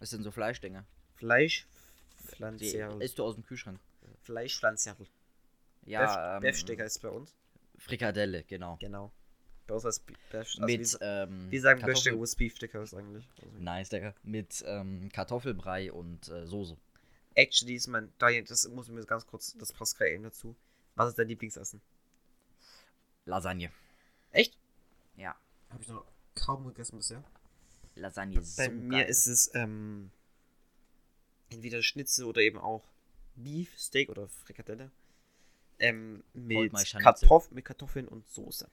Das 0.00 0.10
sind 0.10 0.22
so 0.22 0.30
Fleischdinger. 0.30 0.86
Fleischpflanzerl. 1.14 3.02
isst 3.02 3.18
du 3.18 3.24
aus 3.24 3.34
dem 3.34 3.44
Kühlschrank. 3.44 3.78
Fleischpflanzerl. 4.22 4.96
Ja, 5.84 6.36
ähm, 6.36 6.42
Beefsteak 6.42 6.80
heißt 6.80 6.96
es 6.96 7.02
bei 7.02 7.08
uns. 7.08 7.34
Frikadelle, 7.78 8.44
genau. 8.44 8.76
Genau. 8.80 9.12
Bei 9.70 9.76
uns 9.76 9.84
heißt 9.84 10.04
Beef. 10.04 10.18
Also 10.32 10.62
Mit, 10.62 10.78
wir, 10.80 10.86
sa- 10.86 10.98
ähm, 11.22 11.48
wir 11.48 11.60
sagen 11.60 11.80
Kartoffel- 11.80 12.36
Beefsteak 12.36 12.74
heißt 12.74 12.92
eigentlich. 12.94 13.24
Also, 13.40 13.56
Nice, 13.58 13.88
Digga. 13.88 14.14
Mit 14.24 14.64
ähm, 14.66 15.08
Kartoffelbrei 15.12 15.92
und 15.92 16.26
äh, 16.28 16.44
Soße. 16.44 16.76
Actually 17.36 17.74
ist 17.76 17.86
mein, 17.86 18.12
da, 18.18 18.28
das 18.42 18.66
muss 18.68 18.88
ich 18.88 18.92
mir 18.92 19.04
ganz 19.04 19.24
kurz, 19.28 19.56
das 19.56 19.72
passt 19.72 19.96
gerade 19.96 20.10
eben 20.10 20.24
dazu. 20.24 20.56
Was 20.96 21.10
ist 21.10 21.18
dein 21.20 21.28
Lieblingsessen? 21.28 21.80
Lasagne. 23.26 23.70
Echt? 24.32 24.58
Ja. 25.16 25.36
Habe 25.68 25.82
ich 25.82 25.88
noch 25.88 26.04
kaum 26.34 26.66
gegessen 26.66 26.96
bisher. 26.96 27.22
Lasagne 27.94 28.40
ist 28.40 28.56
Bei 28.56 28.64
so 28.66 28.72
mir 28.72 29.02
geil. 29.02 29.08
ist 29.08 29.26
es 29.28 29.54
ähm, 29.54 30.10
entweder 31.50 31.80
Schnitzel 31.82 32.24
oder 32.24 32.40
eben 32.40 32.58
auch 32.58 32.82
Beef, 33.36 33.78
Steak 33.78 34.08
oder 34.08 34.26
Frikadelle. 34.26 34.90
Ähm, 35.78 36.24
mit, 36.34 36.72
Kartoff 36.98 37.52
mit 37.52 37.64
Kartoffeln 37.64 38.08
und 38.08 38.28
Soße. 38.28 38.68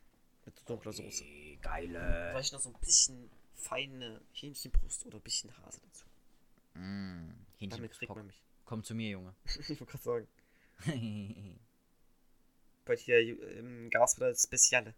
Mit 0.48 0.70
dunkler 0.70 0.94
Soße. 0.94 1.26
Ey, 1.26 1.60
Geile. 1.62 2.30
Vielleicht 2.32 2.54
noch 2.54 2.62
so 2.62 2.70
ein 2.70 2.80
bisschen 2.80 3.30
feine 3.54 4.22
Hähnchenbrust 4.32 5.06
oder 5.06 5.18
ein 5.18 5.22
bisschen 5.22 5.56
Hase 5.58 5.82
dazu. 5.82 6.06
Mm, 6.74 7.34
Hähnchen. 7.58 7.70
Damit 7.78 7.92
kriegt 7.92 8.16
man 8.16 8.26
mich. 8.26 8.42
komm 8.64 8.82
zu 8.82 8.96
mir, 8.96 9.10
Junge. 9.10 9.36
ich 9.60 9.70
wollte 9.70 9.86
gerade 9.86 10.04
sagen. 10.04 10.28
Bei 12.86 12.96
hier 12.96 13.20
ähm, 13.58 13.90
gab 13.90 14.06
es 14.08 14.18
wieder 14.18 14.30
das 14.30 14.44
Spezielle. 14.44 14.96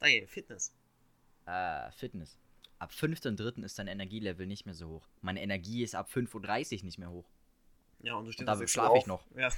Nein, 0.00 0.26
Fitness. 0.26 0.72
Äh, 1.44 1.92
Fitness. 1.92 2.38
Ab 2.78 2.92
5.3. 2.92 3.62
ist 3.62 3.78
dein 3.78 3.88
Energielevel 3.88 4.46
nicht 4.46 4.64
mehr 4.64 4.74
so 4.74 4.88
hoch. 4.88 5.06
Meine 5.20 5.42
Energie 5.42 5.82
ist 5.82 5.94
ab 5.94 6.08
5.30 6.10 6.78
Uhr 6.78 6.84
nicht 6.84 6.98
mehr 6.98 7.10
hoch. 7.10 7.28
Ja, 8.00 8.14
und 8.14 8.24
du 8.24 8.32
stehst 8.32 8.48
da 8.48 8.54
um 8.54 8.58
sechs 8.58 8.72
schlaf 8.72 8.90
Uhr 8.90 8.96
ich 8.96 9.06
noch. 9.06 9.26
Ja. 9.36 9.50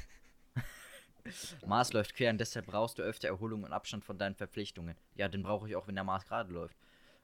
Mars 1.66 1.92
läuft 1.92 2.14
quer 2.14 2.30
und 2.30 2.38
deshalb 2.38 2.66
brauchst 2.66 2.98
du 2.98 3.02
öfter 3.02 3.28
Erholung 3.28 3.64
und 3.64 3.72
Abstand 3.72 4.04
von 4.04 4.18
deinen 4.18 4.34
Verpflichtungen. 4.34 4.96
Ja, 5.14 5.28
den 5.28 5.42
brauche 5.42 5.68
ich 5.68 5.76
auch, 5.76 5.86
wenn 5.86 5.94
der 5.94 6.04
Mars 6.04 6.26
gerade 6.26 6.52
läuft. 6.52 6.76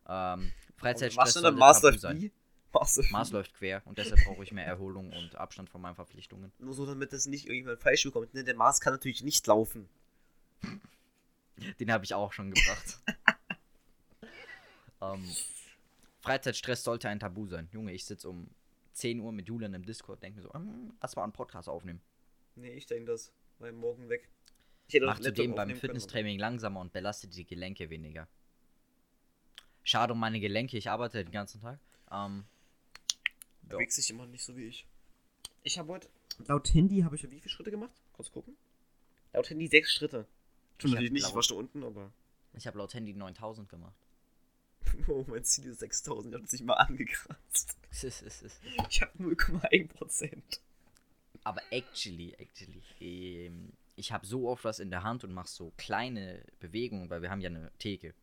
Ähm, 0.09 0.53
Freizeitstress 0.77 1.35
sollte 1.35 1.53
Mars 1.53 1.83
läuft 1.83 2.01
sein. 2.01 2.21
wie? 2.21 2.33
Mars 2.73 2.97
läuft 2.97 3.11
Mars 3.11 3.31
läuft 3.31 3.55
quer 3.55 3.83
und 3.85 3.99
deshalb 3.99 4.25
brauche 4.25 4.43
ich 4.43 4.53
mehr 4.53 4.67
Erholung 4.67 5.13
und 5.13 5.37
Abstand 5.37 5.69
von 5.69 5.81
meinen 5.81 5.95
Verpflichtungen. 5.95 6.53
Nur 6.59 6.73
so, 6.73 6.87
damit 6.87 7.13
das 7.13 7.27
nicht 7.27 7.47
irgendjemand 7.47 7.81
falsch 7.81 8.05
bekommt. 8.05 8.33
Ne? 8.35 8.45
Der 8.45 8.57
Mars 8.57 8.81
kann 8.81 8.95
natürlich 8.95 9.23
nicht 9.23 9.47
laufen. 9.47 9.89
Den 11.79 11.93
habe 11.93 12.05
ich 12.05 12.15
auch 12.15 12.33
schon 12.33 12.51
gebracht. 12.51 12.99
ähm, 15.03 15.29
Freizeitstress 16.21 16.83
sollte 16.83 17.09
ein 17.09 17.21
Tabu 17.21 17.47
sein. 17.47 17.69
Junge, 17.73 17.93
ich 17.93 18.05
sitze 18.05 18.29
um 18.29 18.49
10 18.95 19.21
Uhr 19.21 19.33
mit 19.33 19.49
Julian 19.49 19.75
im 19.75 19.85
Discord, 19.85 20.23
denke 20.23 20.39
mir 20.39 20.43
so, 20.43 20.53
hm, 20.53 20.95
lass 21.01 21.17
mal 21.17 21.25
einen 21.25 21.33
Podcast 21.33 21.69
aufnehmen. 21.69 22.01
Nee, 22.55 22.73
ich 22.73 22.87
denke 22.87 23.13
das. 23.13 23.33
Weil 23.63 23.73
morgen 23.73 24.09
weg. 24.09 24.29
Ich 24.89 24.95
hätte 24.95 25.05
auch 25.07 25.11
Mach 25.11 25.17
einen 25.17 25.25
Laptop 25.27 25.45
zudem 25.45 25.55
beim 25.55 25.77
Fitnesstraining 25.77 26.37
langsamer 26.37 26.81
und 26.81 26.93
belastet 26.93 27.37
die 27.37 27.45
Gelenke 27.45 27.91
weniger. 27.91 28.27
Schade 29.85 30.15
um 30.15 30.19
meine 30.19 30.41
Gelenke, 30.41 30.77
ich 30.77 30.91
arbeite 30.91 31.23
den 31.25 31.31
ganzen 31.33 31.61
Tag. 31.61 31.79
Ähm. 32.11 32.45
Bewegt 33.63 33.93
sich 33.93 34.11
immer 34.11 34.27
nicht 34.27 34.43
so 34.43 34.57
wie 34.57 34.65
ich. 34.65 34.85
Ich 35.63 35.79
habe 35.79 35.93
heute. 35.93 36.09
Laut 36.49 36.75
Handy 36.75 37.03
habe 37.03 37.15
ich 37.15 37.23
ja 37.23 37.31
wie 37.31 37.39
viele 37.39 37.51
Schritte 37.51 37.71
gemacht? 37.71 37.93
Kurz 38.15 38.33
gucken. 38.33 38.57
Laut 39.33 39.49
Handy 39.49 39.69
sechs 39.69 39.93
Schritte. 39.93 40.27
Ich 40.79 40.85
hab 40.85 40.91
Natürlich 40.91 41.13
nicht, 41.13 41.21
ich 41.21 41.27
laut- 41.29 41.37
war 41.37 41.43
schon 41.45 41.59
unten, 41.59 41.85
aber. 41.85 42.13
Ich 42.55 42.67
habe 42.67 42.79
laut 42.79 42.93
Handy 42.95 43.15
9000 43.15 43.69
gemacht. 43.69 43.95
Oh, 45.07 45.25
mein 45.29 45.45
Ziel 45.45 45.67
ist 45.67 45.79
6000. 45.79 46.35
Ich 46.35 46.35
habe 46.35 46.45
es 46.45 46.53
nicht 46.53 46.65
mal 46.65 46.75
angekratzt. 46.75 47.77
Ich 47.93 49.01
habe 49.03 49.19
0,1%. 49.23 50.43
Aber 51.45 51.61
actually, 51.71 52.35
actually, 52.35 52.83
ähm, 53.01 53.73
ich 53.97 54.13
habe 54.13 54.27
so 54.27 54.49
oft 54.49 54.65
was 54.65 54.79
in 54.79 54.91
der 54.91 55.03
Hand 55.03 55.25
und 55.25 55.33
mache 55.33 55.49
so 55.49 55.73
kleine 55.77 56.45
Bewegungen, 56.61 57.11
weil 57.11 57.23
wir 57.23 57.31
haben 57.31 57.41
ja 57.41 57.51
eine 57.51 57.71
Theke. 57.79 58.15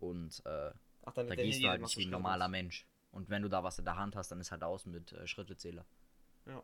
Und 0.00 0.42
äh, 0.44 0.70
Ach, 1.04 1.12
dann 1.14 1.28
da 1.28 1.34
gehst 1.34 1.62
du 1.62 1.68
halt 1.68 1.80
nicht 1.80 1.96
wie 1.96 2.06
ein 2.06 2.10
normaler 2.10 2.48
Mensch. 2.48 2.86
Und 3.10 3.30
wenn 3.30 3.42
du 3.42 3.48
da 3.48 3.64
was 3.64 3.78
in 3.78 3.84
der 3.84 3.96
Hand 3.96 4.16
hast, 4.16 4.30
dann 4.30 4.40
ist 4.40 4.50
halt 4.50 4.62
aus 4.62 4.86
mit 4.86 5.12
äh, 5.12 5.26
Schrittezähler. 5.26 5.86
Ja. 6.46 6.62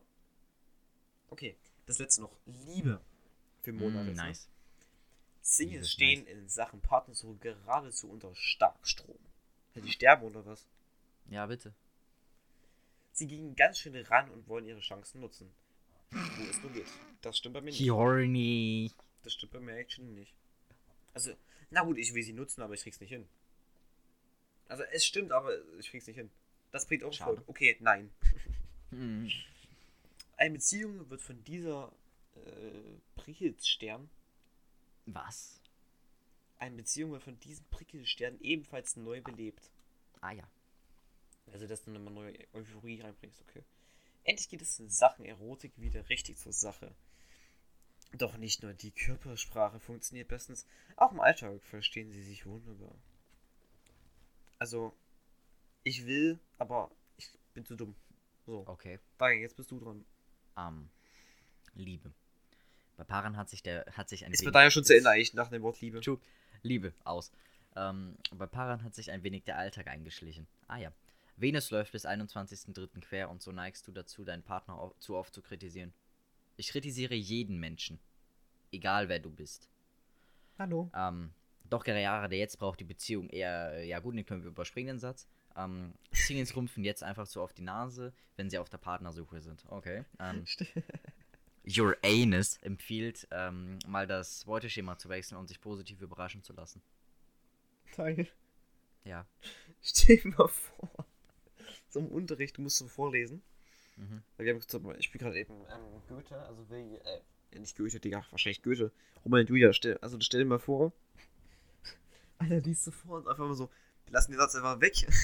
Okay, 1.31 1.57
das 1.87 1.99
letzte 1.99 2.23
noch. 2.23 2.37
Liebe. 2.45 3.01
Für 3.63 3.73
Monate. 3.73 4.11
Mm, 4.11 4.15
nice. 4.15 4.49
Singles 5.41 5.73
Liebe 5.73 5.85
stehen 5.87 6.27
in 6.27 6.49
Sachen 6.49 6.81
Partnersuche 6.81 7.37
geradezu 7.37 8.11
unter 8.11 8.35
Starkstrom. 8.35 9.19
Die 9.75 9.91
sterben 9.91 10.25
oder 10.25 10.45
was? 10.47 10.67
Ja, 11.29 11.47
bitte. 11.47 11.75
Sie 13.13 13.27
gingen 13.27 13.57
ganz 13.57 13.79
schön 13.79 13.97
ran 13.97 14.31
und 14.31 14.49
wollen 14.49 14.67
ihre 14.67 14.81
Chancen 14.81 15.21
nutzen. 15.21 15.53
Wo 16.11 16.43
es 16.51 16.63
nur 16.63 16.73
geht. 16.73 16.87
Das 17.23 17.39
stimmt 17.39 17.55
bei 17.55 17.61
mir 17.61 17.71
nicht. 17.71 17.91
Horny. 17.91 18.91
Das 19.23 19.33
stimmt 19.33 19.53
bei 19.53 19.61
mir 19.61 19.77
actually 19.77 20.11
nicht. 20.11 20.35
Also, 21.13 21.33
na 21.71 21.83
gut, 21.83 21.99
ich 21.99 22.13
will 22.15 22.23
sie 22.23 22.33
nutzen, 22.33 22.63
aber 22.63 22.75
ich 22.75 22.83
krieg's 22.83 23.01
nicht 23.01 23.11
hin. 23.11 23.27
Also, 24.69 24.83
es 24.93 25.05
stimmt, 25.05 25.33
aber 25.33 25.53
ich 25.79 25.91
krieg's 25.91 26.07
nicht 26.07 26.17
hin. 26.17 26.31
Das 26.71 26.87
bringt 26.87 27.05
auch 27.05 27.13
Schade. 27.13 27.33
Erfolg. 27.33 27.49
Okay, 27.49 27.77
nein. 27.81 28.11
Hm. 28.91 29.29
Eine 30.37 30.53
Beziehung 30.53 31.11
wird 31.11 31.21
von 31.21 31.43
dieser 31.43 31.91
äh, 32.37 32.99
Prickelstern, 33.17 34.09
Was? 35.07 35.61
eine 36.59 36.77
Beziehung 36.77 37.13
wird 37.13 37.23
von 37.23 37.39
diesem 37.41 37.65
Prickelstern 37.67 38.39
ebenfalls 38.41 38.97
neu 38.97 39.21
belebt. 39.21 39.71
Ah 40.21 40.33
ja. 40.33 40.45
Also, 41.53 41.67
dass 41.67 41.85
du 41.85 41.91
nochmal 41.91 42.13
neue 42.13 42.39
Euphorie 42.53 43.01
reinbringst, 43.01 43.43
okay. 43.43 43.65
Endlich 44.25 44.49
geht 44.49 44.63
es 44.63 44.79
in 44.79 44.89
Sachen 44.89 45.25
Erotik 45.25 45.73
wieder 45.77 46.09
richtig 46.09 46.39
zur 46.39 46.53
Sache. 46.53 46.95
Doch 48.17 48.37
nicht 48.37 48.63
nur 48.63 48.73
die 48.73 48.91
Körpersprache 48.93 49.81
funktioniert 49.81 50.29
bestens, 50.29 50.67
auch 50.97 51.13
im 51.13 51.21
Alltag 51.21 51.63
verstehen 51.65 52.11
sie 52.13 52.23
sich 52.23 52.47
wunderbar. 52.47 52.95
Also, 54.59 54.95
Ich 55.87 56.07
will, 56.07 56.39
aber 56.59 56.91
ich 57.19 57.29
bin 57.53 57.65
zu 57.67 57.77
dumm. 57.77 57.95
So, 58.47 58.65
Okay. 58.67 58.99
Daniel, 59.19 59.43
jetzt 59.43 59.57
bist 59.57 59.71
du 59.71 59.79
dran. 59.79 60.05
Ähm, 60.57 60.89
Liebe. 61.75 62.11
Bei 62.97 63.05
Paaren 63.05 63.37
hat 63.37 63.51
sich 63.51 63.63
der 63.63 63.85
hat 63.97 64.09
sich 64.09 64.25
ein 64.25 64.33
Ist 64.33 64.41
wenig- 64.43 64.53
Daniel 64.53 64.71
schon 64.71 64.85
zu 64.85 64.97
Ende 64.97 65.11
eigentlich 65.11 65.35
nach 65.35 65.51
dem 65.51 65.63
Wort 65.63 65.81
Liebe. 65.81 66.01
Liebe 66.63 66.95
aus. 67.05 67.33
Ähm, 67.77 68.17
bei 68.33 68.47
Paran 68.47 68.83
hat 68.85 68.95
sich 68.95 69.11
ein 69.11 69.23
wenig 69.25 69.43
der 69.45 69.59
Alltag 69.59 69.89
eingeschlichen. 69.89 70.47
Ah 70.69 70.79
ja. 70.79 70.93
Venus 71.37 71.71
läuft 71.71 71.93
bis 71.93 72.07
21.03. 72.07 73.01
quer 73.01 73.31
und 73.31 73.43
so 73.43 73.53
neigst 73.53 73.87
du 73.89 73.93
dazu, 73.93 74.25
deinen 74.25 74.43
Partner 74.43 74.75
au- 74.79 74.95
zu 75.01 75.17
oft 75.17 75.35
zu 75.35 75.43
kritisieren. 75.43 75.93
Ich 76.57 76.69
kritisiere 76.69 77.15
jeden 77.15 77.59
Menschen. 77.59 77.99
Egal 78.71 79.09
wer 79.09 79.19
du 79.19 79.31
bist. 79.31 79.69
Hallo. 80.59 80.91
Ähm, 80.95 81.33
doch 81.69 81.83
gerade 81.85 82.37
jetzt 82.37 82.59
braucht 82.59 82.79
die 82.81 82.85
Beziehung 82.85 83.29
eher, 83.31 83.85
ja 83.85 83.99
gut, 83.99 84.15
den 84.17 84.25
können 84.25 84.43
wir 84.43 84.51
überspringen, 84.51 84.95
den 84.97 84.99
Satz. 85.01 85.27
Ähm, 85.57 85.95
Singles 86.13 86.55
rumpfen 86.55 86.85
jetzt 86.85 87.03
einfach 87.03 87.27
so 87.27 87.43
auf 87.43 87.53
die 87.53 87.63
Nase, 87.63 88.13
wenn 88.37 88.51
sie 88.51 88.59
auf 88.59 88.69
der 88.71 88.79
Partnersuche 88.79 89.41
sind. 89.41 89.65
Okay. 89.69 90.05
Ähm, 90.21 90.45
Your 91.67 91.97
Anus 92.05 92.59
empfiehlt, 92.59 93.27
ähm, 93.31 93.79
mal 93.87 94.07
das 94.07 94.45
Beuteschema 94.45 94.99
zu 94.99 95.09
wechseln 95.09 95.39
und 95.39 95.49
sich 95.49 95.61
positiv 95.61 96.01
überraschen 96.03 96.43
zu 96.43 96.53
lassen. 96.53 96.83
Daniel, 97.97 98.29
Ja. 99.05 99.27
stell 99.83 100.19
dir 100.19 100.29
mal 100.37 100.49
vor. 100.49 101.07
So 101.95 102.01
im 102.01 102.09
Unterricht, 102.09 102.59
du 102.59 102.63
musst 102.63 102.79
so 102.79 102.89
vorlesen. 102.89 103.41
Mhm. 103.97 104.23
Weil 104.37 104.47
wir 104.47 104.55
haben 104.55 104.61
zum 104.61 104.83
Beispiel, 104.83 104.99
ich 104.99 105.07
spiele 105.07 105.25
gerade 105.25 105.39
eben 105.39 105.55
ähm, 105.55 106.03
Goethe, 106.09 106.37
also 106.37 106.69
will, 106.69 107.01
äh, 107.05 107.21
ja, 107.53 107.61
nicht 107.61 107.77
Goethe, 107.77 108.01
Digga, 108.01 108.27
wahrscheinlich 108.31 108.63
Goethe. 108.63 108.91
Romeo 109.25 109.39
und 109.39 109.49
Julia, 109.49 109.73
stell, 109.73 109.97
also 109.99 110.19
stell 110.21 110.41
dir 110.41 110.47
mal 110.47 110.59
vor. 110.59 110.93
Alter, 112.39 112.59
liest 112.59 112.89
du 112.89 112.91
vor 112.91 113.19
und 113.19 113.29
einfach 113.29 113.47
mal 113.47 113.55
so, 113.55 113.71
wir 114.07 114.13
lassen 114.13 114.33
den 114.33 114.39
Satz 114.39 114.57
einfach 114.57 114.81
weg. 114.81 114.95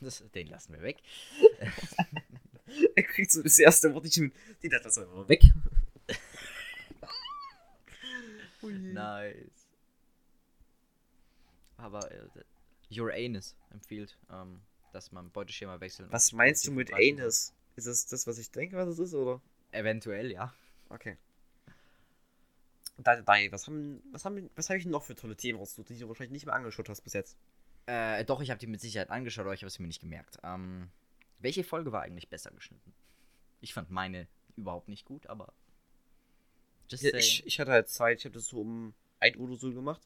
Das, 0.00 0.22
den 0.34 0.48
lassen 0.48 0.74
wir 0.74 0.82
weg. 0.82 0.98
er 2.94 3.02
kriegt 3.04 3.30
so 3.30 3.42
das 3.42 3.58
erste 3.58 3.94
Wort 3.94 4.04
nicht 4.04 4.18
mit. 4.18 4.34
Den 4.62 4.72
lassen 4.72 5.00
wir 5.00 5.02
einfach 5.04 5.16
mal 5.16 5.28
weg. 5.30 5.44
Nice. 8.60 9.66
Aber 11.78 12.10
äh, 12.12 12.28
Your 12.90 13.14
Anus 13.14 13.56
empfiehlt, 13.70 14.18
ähm, 14.30 14.60
dass 14.94 15.12
man 15.12 15.30
Beuteschema 15.30 15.80
wechseln. 15.80 16.10
Was 16.10 16.32
meinst 16.32 16.66
du 16.66 16.72
mit 16.72 16.92
Anus? 16.92 17.52
Ist 17.76 17.86
das 17.86 18.06
das, 18.06 18.26
was 18.26 18.38
ich 18.38 18.50
denke, 18.50 18.76
was 18.76 18.88
es 18.88 18.98
ist, 18.98 19.14
oder? 19.14 19.40
Eventuell, 19.72 20.30
ja. 20.30 20.54
Okay. 20.88 21.16
Daniel, 22.96 23.50
was 23.50 23.66
haben, 23.66 24.02
was 24.12 24.24
haben, 24.24 24.48
was 24.54 24.70
habe 24.70 24.78
ich 24.78 24.86
noch 24.86 25.02
für 25.02 25.16
tolle 25.16 25.36
Themen 25.36 25.58
rausgesucht, 25.58 25.88
die 25.88 25.98
du 25.98 26.08
wahrscheinlich 26.08 26.30
nicht 26.30 26.46
mehr 26.46 26.54
angeschaut 26.54 26.88
hast 26.88 27.00
bis 27.00 27.12
jetzt? 27.12 27.36
Äh, 27.86 28.24
doch, 28.24 28.40
ich 28.40 28.50
habe 28.50 28.60
die 28.60 28.68
mit 28.68 28.80
Sicherheit 28.80 29.10
angeschaut, 29.10 29.44
aber 29.44 29.54
ich 29.54 29.62
habe 29.62 29.68
es 29.68 29.78
mir 29.78 29.88
nicht 29.88 30.00
gemerkt. 30.00 30.38
Ähm, 30.44 30.88
welche 31.40 31.64
Folge 31.64 31.90
war 31.90 32.02
eigentlich 32.02 32.28
besser 32.28 32.50
geschnitten? 32.52 32.94
Ich 33.60 33.74
fand 33.74 33.90
meine 33.90 34.28
überhaupt 34.56 34.88
nicht 34.88 35.04
gut, 35.04 35.26
aber. 35.26 35.52
Just 36.88 37.02
Ich, 37.02 37.44
ich, 37.46 37.58
hatte 37.58 37.72
halt 37.72 37.88
Zeit, 37.88 38.18
ich 38.20 38.24
habe 38.24 38.34
das 38.34 38.46
so 38.46 38.60
um 38.60 38.94
1 39.20 39.36
Uhr 39.36 39.48
oder 39.48 39.56
so 39.56 39.72
gemacht. 39.72 40.02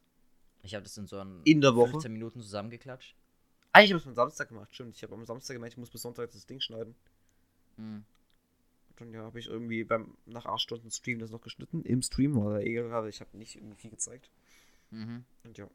Ich 0.62 0.74
habe 0.74 0.82
das 0.82 0.96
in 0.96 1.06
so 1.06 1.18
einen 1.18 1.42
In 1.44 1.60
der 1.60 1.76
Woche. 1.76 1.90
15 1.90 2.12
Minuten 2.12 2.40
zusammengeklatscht. 2.40 3.14
Ah, 3.78 3.82
ich 3.84 3.92
habe 3.92 4.00
es 4.00 4.06
am 4.08 4.14
Samstag 4.14 4.48
gemacht, 4.48 4.74
stimmt. 4.74 4.96
Ich 4.96 5.04
habe 5.04 5.14
am 5.14 5.24
Samstag 5.24 5.54
gemeint, 5.54 5.72
ich 5.72 5.78
muss 5.78 5.90
bis 5.90 6.02
Sonntag 6.02 6.32
das 6.32 6.46
Ding 6.46 6.58
schneiden. 6.60 6.96
Mhm. 7.76 8.04
Und 8.88 9.00
dann 9.00 9.12
ja, 9.12 9.22
habe 9.22 9.38
ich 9.38 9.46
irgendwie 9.46 9.84
beim 9.84 10.16
nach 10.26 10.46
8 10.46 10.60
Stunden 10.60 10.90
Stream 10.90 11.20
das 11.20 11.30
noch 11.30 11.40
geschnitten. 11.40 11.84
Im 11.84 12.02
Stream 12.02 12.34
war 12.34 12.60
egal, 12.60 12.92
aber 12.92 13.08
ich 13.08 13.20
habe 13.20 13.38
nicht 13.38 13.54
irgendwie 13.54 13.76
viel 13.76 13.90
gezeigt. 13.90 14.32
Mhm. 14.90 15.24
Und 15.44 15.58
ja. 15.58 15.70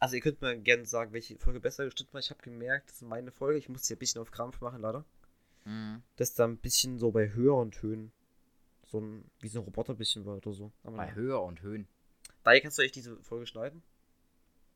Also 0.00 0.16
ihr 0.16 0.20
könnt 0.20 0.42
mir 0.42 0.58
gerne 0.58 0.84
sagen, 0.84 1.14
welche 1.14 1.38
Folge 1.38 1.60
besser 1.60 1.86
geschnitten 1.86 2.12
war. 2.12 2.20
Ich 2.20 2.28
habe 2.28 2.42
gemerkt, 2.42 2.90
das 2.90 2.96
ist 2.96 3.08
meine 3.08 3.32
Folge. 3.32 3.58
Ich 3.58 3.70
musste 3.70 3.86
sie 3.86 3.94
ein 3.94 3.98
bisschen 3.98 4.20
auf 4.20 4.30
Krampf 4.30 4.60
machen, 4.60 4.82
leider. 4.82 5.06
Mhm. 5.64 6.02
Dass 6.16 6.34
da 6.34 6.44
ein 6.44 6.58
bisschen 6.58 6.98
so 6.98 7.10
bei 7.10 7.32
höheren 7.32 7.70
Tönen 7.70 8.12
so 8.84 9.00
ein, 9.00 9.24
wie 9.40 9.48
so 9.48 9.60
ein 9.60 9.64
Roboter 9.64 9.94
ein 9.94 9.96
bisschen 9.96 10.26
war 10.26 10.36
oder 10.36 10.52
so. 10.52 10.72
Aber 10.82 10.98
Bei 10.98 11.08
ja. 11.08 11.14
Höhe 11.14 11.38
und 11.38 11.62
Höhen. 11.62 11.88
Daher 12.42 12.60
kannst 12.60 12.76
du 12.76 12.82
echt 12.82 12.96
diese 12.96 13.16
Folge 13.22 13.46
schneiden. 13.46 13.82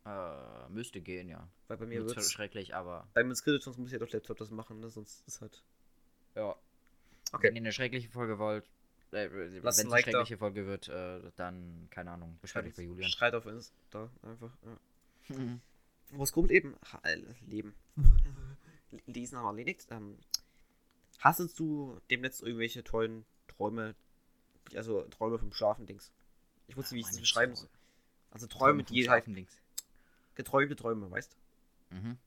Äh, 0.04 0.68
müsste 0.70 1.00
gehen, 1.00 1.28
ja. 1.28 1.48
Weil 1.66 1.76
bei 1.76 1.86
mir 1.86 2.04
Wird 2.04 2.22
schrecklich, 2.22 2.74
aber. 2.74 3.06
bei 3.14 3.24
mir 3.24 3.34
Skeleton, 3.34 3.64
sonst 3.64 3.78
muss 3.78 3.88
ich 3.88 3.92
halt 3.92 4.02
auf 4.02 4.12
Laptop 4.12 4.38
das 4.38 4.50
machen, 4.50 4.80
ne? 4.80 4.88
Sonst 4.88 5.26
ist 5.26 5.40
halt. 5.40 5.62
Ja. 6.34 6.56
Okay. 7.32 7.48
Wenn 7.48 7.56
ihr 7.56 7.62
eine 7.62 7.72
schreckliche 7.72 8.08
Folge 8.08 8.38
wollt, 8.38 8.64
äh, 9.10 9.30
wenn 9.30 9.66
es 9.66 9.78
eine 9.78 9.90
Like 9.90 10.04
da. 10.06 10.10
schreckliche 10.12 10.38
Folge 10.38 10.66
wird, 10.66 10.88
äh, 10.88 11.20
dann, 11.36 11.88
keine 11.90 12.12
Ahnung, 12.12 12.38
beschwert 12.40 12.66
euch 12.66 12.74
bei 12.74 12.82
Julian. 12.82 13.10
Streit 13.10 13.34
auf 13.34 13.44
uns. 13.46 13.72
Da, 13.90 14.10
einfach. 14.22 14.50
Ja. 14.64 15.36
Mhm. 15.36 15.60
Was 16.12 16.32
kommt 16.32 16.50
eben? 16.50 16.74
Ha, 16.90 17.00
äh, 17.02 17.20
Leben. 17.46 17.74
Lesen 19.06 19.36
haben 19.36 19.44
wir 19.44 19.50
erledigt. 19.50 19.86
Ähm, 19.90 20.16
hast 21.18 21.58
du 21.58 22.00
demnächst 22.10 22.42
irgendwelche 22.42 22.82
tollen 22.82 23.26
Träume, 23.46 23.94
also 24.74 25.02
Träume 25.02 25.38
vom 25.38 25.52
Schlafen, 25.52 25.86
Dings? 25.86 26.10
Ich 26.66 26.76
wusste, 26.76 26.94
wie 26.94 27.00
ich 27.00 27.06
Meine 27.06 27.20
beschreiben 27.20 27.54
Träume. 27.54 27.68
soll. 27.68 27.78
Also 28.30 28.46
Träume, 28.46 28.84
vom 28.84 28.94
die 28.94 29.10
halt 29.10 29.26
links. 29.26 29.60
Geträumte 30.38 30.74
Träume, 30.76 31.10
weißt 31.10 31.36
Mhm. 31.90 32.18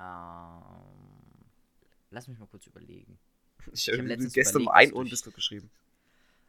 Ähm, 0.00 1.44
lass 2.10 2.26
mich 2.28 2.38
mal 2.38 2.46
kurz 2.46 2.66
überlegen. 2.66 3.18
Ich 3.72 3.88
hab 3.88 3.98
habe 3.98 4.08
letztens 4.08 4.32
gestern 4.32 4.62
um 4.62 4.68
überlegt, 4.68 4.78
1 4.78 4.90
dass 4.90 4.96
Uhr 4.96 5.02
durch- 5.04 5.10
Discord 5.10 5.34
geschrieben. 5.34 5.70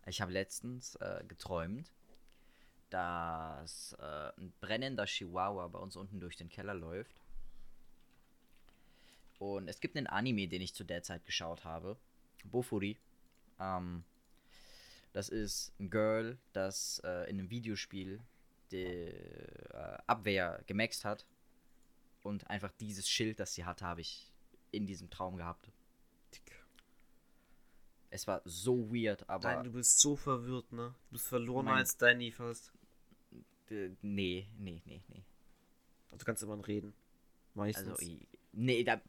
Ich 0.05 0.21
habe 0.21 0.31
letztens 0.31 0.95
äh, 0.95 1.23
geträumt, 1.27 1.91
dass 2.89 3.93
äh, 3.99 4.31
ein 4.39 4.53
brennender 4.61 5.05
Chihuahua 5.05 5.67
bei 5.67 5.79
uns 5.79 5.95
unten 5.95 6.19
durch 6.19 6.37
den 6.37 6.49
Keller 6.49 6.73
läuft. 6.73 7.15
Und 9.39 9.67
es 9.67 9.79
gibt 9.79 9.97
einen 9.97 10.07
Anime, 10.07 10.47
den 10.47 10.61
ich 10.61 10.73
zu 10.73 10.83
der 10.83 11.03
Zeit 11.03 11.25
geschaut 11.25 11.63
habe. 11.65 11.97
Bofuri. 12.45 12.97
Ähm, 13.59 14.03
das 15.13 15.29
ist 15.29 15.71
ein 15.79 15.89
Girl, 15.89 16.37
das 16.53 17.01
äh, 17.03 17.29
in 17.29 17.39
einem 17.39 17.49
Videospiel 17.49 18.19
die 18.71 18.83
äh, 18.83 19.97
Abwehr 20.07 20.63
gemaxt 20.67 21.05
hat. 21.05 21.25
Und 22.21 22.49
einfach 22.49 22.71
dieses 22.79 23.07
Schild, 23.07 23.39
das 23.39 23.53
sie 23.53 23.65
hatte, 23.65 23.85
habe 23.85 24.01
ich 24.01 24.31
in 24.71 24.85
diesem 24.85 25.09
Traum 25.09 25.37
gehabt. 25.37 25.71
Es 28.11 28.27
war 28.27 28.41
so 28.45 28.91
weird, 28.91 29.29
aber. 29.29 29.55
Nein, 29.55 29.65
du 29.65 29.71
bist 29.71 29.99
so 29.99 30.15
verwirrt, 30.15 30.71
ne? 30.71 30.95
Du 31.09 31.11
bist 31.11 31.27
verlorener 31.27 31.73
als 31.73 31.95
Danny 31.95 32.31
fast. 32.31 32.71
Nee, 33.69 34.47
nee, 34.57 34.81
nee, 34.85 35.03
nee. 35.07 35.23
Du 36.17 36.25
kannst 36.25 36.41
immer 36.41 36.67
reden. 36.67 36.93
Meistens. 37.53 37.99
Also, 37.99 38.17
nee, 38.51 38.83
da, 38.83 38.99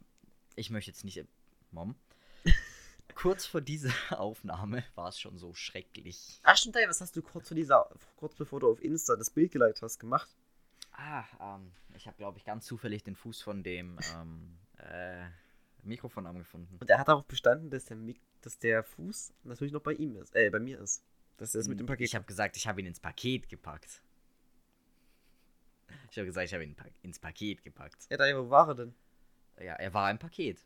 ich 0.55 0.69
möchte 0.69 0.91
jetzt 0.91 1.03
nicht. 1.03 1.17
äh, 1.17 1.25
Mom. 1.71 1.95
Kurz 3.15 3.45
vor 3.45 3.61
dieser 3.61 3.91
Aufnahme 4.19 4.83
war 4.95 5.09
es 5.09 5.19
schon 5.19 5.37
so 5.37 5.53
schrecklich. 5.53 6.39
Ach 6.43 6.57
stimmt, 6.57 6.75
was 6.87 7.01
hast 7.01 7.15
du 7.15 7.21
kurz 7.21 7.47
vor 7.47 7.55
dieser, 7.55 7.89
kurz 8.15 8.35
bevor 8.35 8.59
du 8.59 8.71
auf 8.71 8.81
Insta 8.81 9.15
das 9.15 9.29
Bild 9.29 9.51
geliked 9.51 9.81
hast, 9.81 9.99
gemacht? 9.99 10.29
Ah, 10.93 11.23
ähm, 11.39 11.71
ich 11.95 12.07
habe, 12.07 12.17
glaube 12.17 12.37
ich, 12.37 12.45
ganz 12.45 12.65
zufällig 12.65 13.03
den 13.03 13.15
Fuß 13.15 13.41
von 13.41 13.63
dem 13.63 13.97
ähm, 14.13 14.57
äh, 14.77 15.25
Mikrofon 15.83 16.27
angefunden. 16.27 16.77
Und 16.79 16.89
er 16.89 16.99
hat 16.99 17.07
darauf 17.07 17.25
bestanden, 17.25 17.69
dass 17.69 17.85
der, 17.85 17.97
Mik 17.97 18.19
dass 18.41 18.59
der 18.59 18.83
Fuß 18.83 19.33
natürlich 19.43 19.73
noch 19.73 19.81
bei 19.81 19.93
ihm 19.93 20.15
ist. 20.17 20.35
Äh, 20.35 20.49
bei 20.49 20.59
mir 20.59 20.79
ist. 20.79 21.03
Dass 21.37 21.55
er 21.55 21.59
das 21.59 21.67
mit 21.67 21.79
dem 21.79 21.87
Paket. 21.87 22.07
Ich 22.07 22.15
habe 22.15 22.25
gesagt, 22.25 22.57
ich 22.57 22.67
habe 22.67 22.81
ihn 22.81 22.87
ins 22.87 22.99
Paket 22.99 23.49
gepackt. 23.49 24.01
Ich 26.11 26.17
habe 26.17 26.25
gesagt, 26.25 26.45
ich 26.45 26.53
habe 26.53 26.63
ihn 26.63 26.75
pa 26.75 26.85
ins 27.01 27.19
Paket 27.19 27.63
gepackt. 27.63 28.07
Ja, 28.09 28.17
Daniel, 28.17 28.45
wo 28.45 28.49
war 28.49 28.67
er 28.67 28.75
denn? 28.75 28.93
Ja, 29.59 29.73
er 29.73 29.93
war 29.93 30.11
im 30.11 30.19
Paket. 30.19 30.59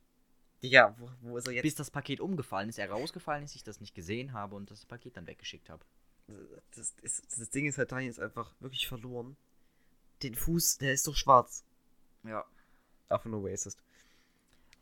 Digga, 0.65 0.95
wo, 0.97 1.09
wo 1.21 1.37
ist 1.37 1.47
er 1.47 1.53
jetzt? 1.53 1.63
Bis 1.63 1.75
das 1.75 1.91
Paket 1.91 2.19
umgefallen 2.19 2.69
ist, 2.69 2.79
er 2.79 2.89
rausgefallen 2.89 3.43
ist, 3.43 3.55
ich 3.55 3.63
das 3.63 3.79
nicht 3.79 3.93
gesehen 3.93 4.33
habe 4.33 4.55
und 4.55 4.71
das 4.71 4.85
Paket 4.85 5.15
dann 5.15 5.27
weggeschickt 5.27 5.69
habe. 5.69 5.85
Das, 6.75 6.95
das, 7.01 7.21
das 7.37 7.49
Ding 7.51 7.67
ist 7.67 7.77
halt, 7.77 7.91
Daniel 7.91 8.09
ist 8.09 8.19
einfach 8.19 8.51
wirklich 8.59 8.87
verloren. 8.87 9.37
Den 10.23 10.33
Fuß, 10.33 10.79
der 10.79 10.93
ist 10.93 11.07
doch 11.07 11.15
schwarz. 11.15 11.63
Ja. 12.23 12.43
Einfach 13.09 13.29
nur 13.29 13.47
racist. 13.47 13.79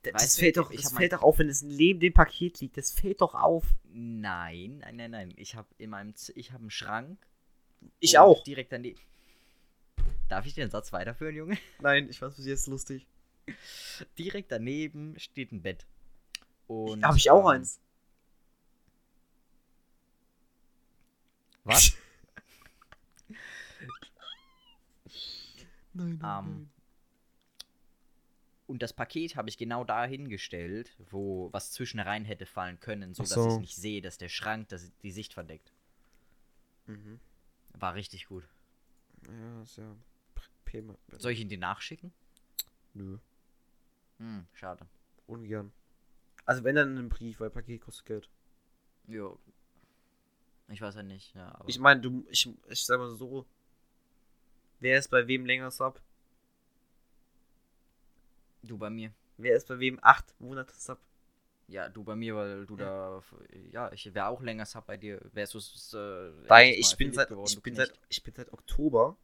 Das, 0.04 0.14
Weißt 0.14 0.40
fällt 0.40 0.58
doch, 0.58 0.72
das 0.72 0.94
fällt 0.94 1.14
doch 1.14 1.22
auf, 1.22 1.40
wenn 1.40 1.50
es 1.50 1.62
neben 1.62 2.00
dem 2.00 2.14
Paket 2.14 2.62
liegt. 2.62 2.78
Das 2.78 2.92
fällt 2.92 3.20
doch 3.20 3.36
auf. 3.36 3.66
Nein, 3.86 4.80
nein, 4.80 4.96
nein, 4.96 5.12
nein. 5.12 5.34
Ich 5.36 5.56
habe 5.56 5.68
in 5.78 5.90
meinem 5.90 6.16
Z 6.16 6.36
ich 6.38 6.52
habe 6.52 6.62
einen 6.62 6.72
Schrank. 6.72 7.18
Ich 8.00 8.18
auch. 8.18 8.44
Direkt 8.44 8.72
daneben. 8.72 9.00
Darf 10.30 10.46
ich 10.46 10.54
den 10.54 10.70
Satz 10.70 10.94
weiterführen, 10.94 11.36
Junge? 11.36 11.58
Nein, 11.80 12.10
ich 12.10 12.20
fand 12.20 12.38
es 12.38 12.46
jetzt 12.46 12.68
lustig. 12.68 13.06
Direkt 14.18 14.52
daneben 14.52 15.18
steht 15.20 15.52
ein 15.52 15.62
Bett. 15.62 15.86
Und 16.68 17.04
Habe 17.04 17.18
ich 17.18 17.30
auch 17.30 17.42
ähm, 17.50 17.58
eins. 17.58 17.80
Was? 21.66 21.94
Nein, 25.94 26.20
Ähm, 26.24 26.70
Und 28.68 28.82
das 28.82 28.94
Paket 28.94 29.36
habe 29.36 29.50
ich 29.50 29.58
genau 29.58 29.84
da 29.84 30.06
hingestellt, 30.06 30.96
wo 31.12 31.50
was 31.54 31.72
zwischen 31.72 32.00
rein 32.00 32.26
hätte 32.26 32.46
fallen 32.46 32.80
können, 32.80 33.14
so 33.14 33.24
Ach 33.24 33.28
dass 33.28 33.36
so. 33.36 33.50
ich 33.56 33.60
nicht 33.60 33.76
sehe, 33.76 34.02
dass 34.02 34.18
der 34.18 34.30
Schrank 34.30 34.70
das, 34.70 34.92
die 35.04 35.12
Sicht 35.12 35.34
verdeckt. 35.34 35.72
Mhm. 36.88 37.20
War 37.74 37.94
richtig 37.96 38.26
gut. 38.28 38.48
Ja, 39.28 39.62
ist 39.62 39.78
ja. 39.78 39.96
Prima. 40.66 40.96
Soll 41.12 41.34
ich 41.34 41.40
ihn 41.40 41.50
dir 41.50 41.58
nachschicken? 41.60 42.12
Nö. 42.94 43.20
Hm, 44.24 44.48
schade. 44.54 44.88
Ungern. 45.28 45.74
Also 46.46 46.64
wenn 46.64 46.76
dann 46.76 46.92
in 46.94 46.98
einem 46.98 47.10
Brief, 47.10 47.42
weil 47.42 47.50
Paket 47.50 47.82
kostet 47.82 48.06
Geld. 48.06 48.30
Jo. 49.08 49.38
Ich 50.70 50.82
weiß 50.82 50.96
ja 50.96 51.04
nicht, 51.04 51.36
ja. 51.36 51.60
Ich 51.68 51.78
meine, 51.78 52.00
du, 52.00 52.26
ich, 52.30 52.50
ich 52.70 52.86
sag 52.86 53.00
mal 53.00 53.14
so, 53.16 53.46
wer 54.80 54.98
ist 54.98 55.10
bei 55.10 55.28
wem 55.28 55.46
länger 55.46 55.72
Sub? 55.72 56.02
du 58.62 58.78
bei 58.78 58.90
mir. 58.90 59.12
Wer 59.36 59.58
ist 59.58 59.68
bei 59.68 59.78
wem 59.78 60.00
acht 60.02 60.40
Monate 60.40 60.74
Sub? 60.74 61.00
Ja, 61.68 61.90
du 61.90 62.02
bei 62.04 62.16
mir, 62.16 62.34
weil 62.36 62.66
du 62.66 62.78
Ja. 62.78 63.22
da. 63.22 63.24
Ja, 63.72 63.92
ich 63.92 64.14
wäre 64.14 64.28
auch 64.28 64.42
länger 64.42 64.66
Sub 64.66 64.86
bei 64.86 64.96
dir. 64.96 65.20
Wärst 65.34 65.54
du 65.54 65.58
es. 65.58 65.94
Äh, 65.94 66.32
mal 66.48 66.64
ich 66.64 66.96
bin 66.96 67.12
seit, 67.14 67.28
geworden, 67.28 67.50
ich 67.50 67.62
bin 67.62 67.74
Knecht. 67.74 67.90
seit, 67.92 68.00
ich 68.08 68.24
bin 68.24 68.34
seit 68.34 68.54
Oktober. 68.54 69.18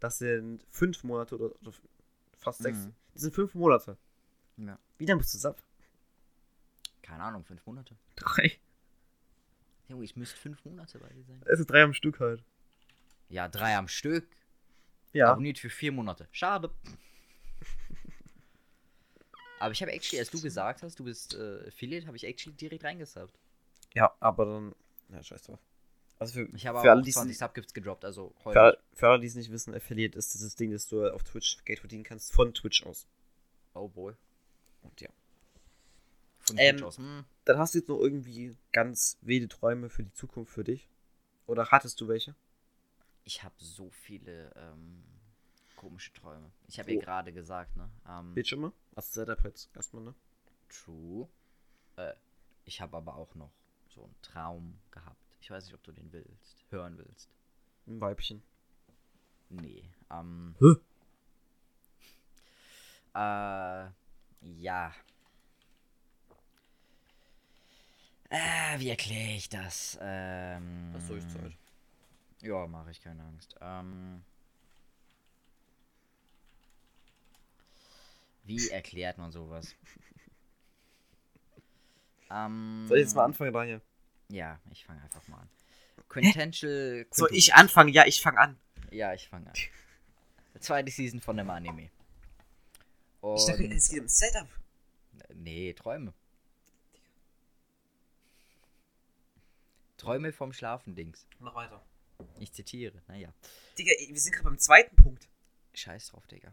Das 0.00 0.18
sind 0.18 0.66
fünf 0.68 1.02
Monate 1.02 1.36
oder, 1.36 1.54
oder 1.62 1.72
fast 2.36 2.62
sechs. 2.62 2.78
Mhm. 2.78 2.94
Das 3.12 3.22
sind 3.22 3.34
fünf 3.34 3.54
Monate. 3.54 3.96
Ja. 4.56 4.78
Wie 4.98 5.06
lange 5.06 5.18
bist 5.18 5.34
du 5.34 5.38
Sub? 5.38 5.62
Keine 7.02 7.22
Ahnung, 7.22 7.44
fünf 7.44 7.64
Monate. 7.66 7.96
Drei. 8.16 8.58
Junge, 9.88 10.04
ich 10.04 10.16
müsste 10.16 10.36
fünf 10.36 10.64
Monate 10.64 10.98
bei 10.98 11.08
dir 11.08 11.24
sein. 11.24 11.42
Es 11.46 11.58
sind 11.58 11.70
drei 11.70 11.82
am 11.82 11.92
Stück 11.92 12.20
halt. 12.20 12.42
Ja, 13.28 13.48
drei 13.48 13.76
am 13.76 13.88
Stück. 13.88 14.26
Ja. 15.12 15.30
Abonniert 15.32 15.58
für 15.58 15.70
vier 15.70 15.92
Monate. 15.92 16.28
Schade. 16.32 16.70
Aber 19.60 19.72
ich 19.72 19.82
habe 19.82 19.92
actually, 19.92 20.18
als 20.18 20.30
du 20.30 20.40
gesagt 20.40 20.82
hast, 20.82 20.98
du 20.98 21.04
bist 21.04 21.34
äh, 21.34 21.68
Affiliate, 21.68 22.06
habe 22.06 22.16
ich 22.16 22.24
actually 22.24 22.56
direkt 22.56 22.84
reingesubbt. 22.84 23.38
Ja, 23.94 24.12
aber 24.20 24.46
dann. 24.46 24.74
Ja, 25.10 25.22
scheiß 25.22 25.42
drauf. 25.42 25.60
Also 26.22 26.34
für, 26.34 26.56
Ich 26.56 26.66
habe 26.66 26.80
für, 26.80 26.90
alle, 26.90 27.00
auch 27.00 27.04
die's 27.04 27.14
20 27.14 27.28
nicht- 27.30 27.38
Subgifts 27.38 27.74
gedroppt, 27.74 28.04
also 28.04 28.32
für, 28.38 28.44
heute. 28.46 28.60
alle- 28.60 28.78
für 28.94 29.08
alle, 29.08 29.20
die 29.20 29.26
es 29.26 29.34
nicht 29.34 29.50
wissen, 29.50 29.74
Affiliate 29.74 30.16
ist 30.18 30.34
dieses 30.34 30.54
Ding, 30.56 30.70
dass 30.72 30.86
du 30.88 31.06
auf 31.12 31.22
Twitch 31.24 31.64
Geld 31.64 31.80
verdienen 31.80 32.04
kannst 32.04 32.32
von 32.32 32.52
Twitch 32.54 32.84
aus. 32.84 33.06
Oh 33.74 33.88
boy. 33.88 34.14
Und 34.82 35.00
ja. 35.00 35.08
Von 36.38 36.56
Ähm, 36.58 36.76
Twitch 36.76 36.82
aus. 36.86 36.98
Hm. 36.98 37.24
Dann 37.44 37.58
hast 37.58 37.74
du 37.74 37.78
jetzt 37.78 37.88
noch 37.88 37.98
irgendwie 37.98 38.56
ganz 38.72 39.18
wilde 39.20 39.48
Träume 39.48 39.88
für 39.90 40.02
die 40.02 40.12
Zukunft 40.12 40.52
für 40.52 40.64
dich. 40.64 40.88
Oder 41.46 41.70
hattest 41.70 42.00
du 42.00 42.08
welche? 42.08 42.34
Ich 43.24 43.42
habe 43.42 43.54
so 43.58 43.90
viele 43.90 44.52
ähm, 44.56 45.02
komische 45.76 46.12
Träume. 46.12 46.50
Ich 46.68 46.78
habe 46.78 46.90
Oh. 46.90 46.94
ja 46.94 47.00
gerade 47.00 47.32
gesagt, 47.32 47.76
ne? 47.76 47.88
Ähm, 48.08 48.34
Bildschirme? 48.34 48.72
Also 48.94 49.12
Setup 49.12 49.44
jetzt 49.44 49.70
erstmal, 49.74 50.02
ne? 50.04 50.14
True. 50.68 51.28
Äh, 51.96 52.14
ich 52.64 52.80
habe 52.80 52.96
aber 52.96 53.16
auch 53.16 53.34
noch 53.34 53.52
so 53.88 54.04
einen 54.04 54.14
Traum 54.22 54.78
gehabt. 54.90 55.16
Ich 55.42 55.50
weiß 55.50 55.64
nicht, 55.64 55.74
ob 55.74 55.82
du 55.82 55.90
den 55.90 56.12
willst, 56.12 56.64
hören 56.70 56.96
willst. 56.96 57.28
Ein 57.88 58.00
Weibchen. 58.00 58.44
Nee. 59.48 59.82
Ähm, 60.08 60.54
Hä? 60.60 60.74
äh, 63.18 63.90
ja. 64.60 64.94
Äh, 68.30 68.78
wie 68.78 68.88
erkläre 68.90 69.32
ich 69.32 69.48
das? 69.48 69.98
Ähm, 70.00 70.92
Hast 70.94 71.10
du 71.10 71.14
euch 71.14 71.28
Zeit? 71.28 71.56
Ja, 72.40 72.68
mache 72.68 72.92
ich 72.92 73.00
keine 73.00 73.24
Angst. 73.24 73.56
Ähm, 73.60 74.22
wie 78.44 78.68
erklärt 78.70 79.18
man 79.18 79.32
sowas? 79.32 79.74
ähm, 82.30 82.84
Soll 82.86 82.98
ich 82.98 83.02
jetzt 83.06 83.16
mal 83.16 83.24
anfangen, 83.24 83.52
Daniel? 83.52 83.80
Ja, 84.32 84.58
ich 84.70 84.86
fange 84.86 85.02
einfach 85.02 85.26
mal 85.28 85.40
an. 85.40 85.48
Quintential. 86.08 87.06
Soll 87.10 87.28
ich 87.32 87.54
anfangen? 87.54 87.90
Ja, 87.90 88.06
ich 88.06 88.22
fange 88.22 88.38
an. 88.38 88.58
Ja, 88.90 89.12
ich 89.12 89.28
fange 89.28 89.46
an. 89.48 89.52
Zweite 90.60 90.90
Season 90.90 91.20
von 91.20 91.36
dem 91.36 91.50
Anime. 91.50 91.84
Ich 91.84 91.90
Und, 93.20 93.46
dachte, 93.48 93.64
es 93.74 93.90
geht 93.90 94.00
um 94.00 94.08
Setup. 94.08 94.48
nee, 95.34 95.74
Träume. 95.74 96.14
Träume 99.98 100.32
vom 100.32 100.52
Schlafen, 100.54 100.94
Dings. 100.94 101.26
Mach 101.38 101.54
weiter. 101.54 101.84
Ich 102.38 102.52
zitiere, 102.52 103.02
naja. 103.08 103.32
Digga, 103.78 103.92
wir 104.08 104.18
sind 104.20 104.32
gerade 104.32 104.44
beim 104.44 104.58
zweiten 104.58 104.96
Punkt. 104.96 105.28
Scheiß 105.74 106.08
drauf, 106.08 106.26
Digga. 106.26 106.52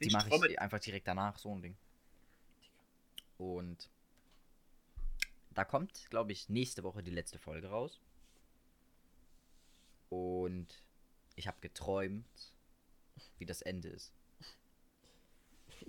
Die 0.00 0.10
mache 0.10 0.30
ich 0.46 0.60
einfach 0.60 0.78
direkt 0.78 1.08
danach, 1.08 1.36
so 1.38 1.52
ein 1.52 1.62
Ding. 1.62 1.76
Und 3.38 3.88
da 5.58 5.64
kommt, 5.64 6.08
glaube 6.10 6.30
ich, 6.30 6.48
nächste 6.48 6.84
Woche 6.84 7.02
die 7.02 7.10
letzte 7.10 7.36
Folge 7.40 7.68
raus. 7.68 7.98
Und 10.08 10.68
ich 11.34 11.48
habe 11.48 11.58
geträumt, 11.60 12.24
wie 13.38 13.44
das 13.44 13.60
Ende 13.62 13.88
ist. 13.88 14.12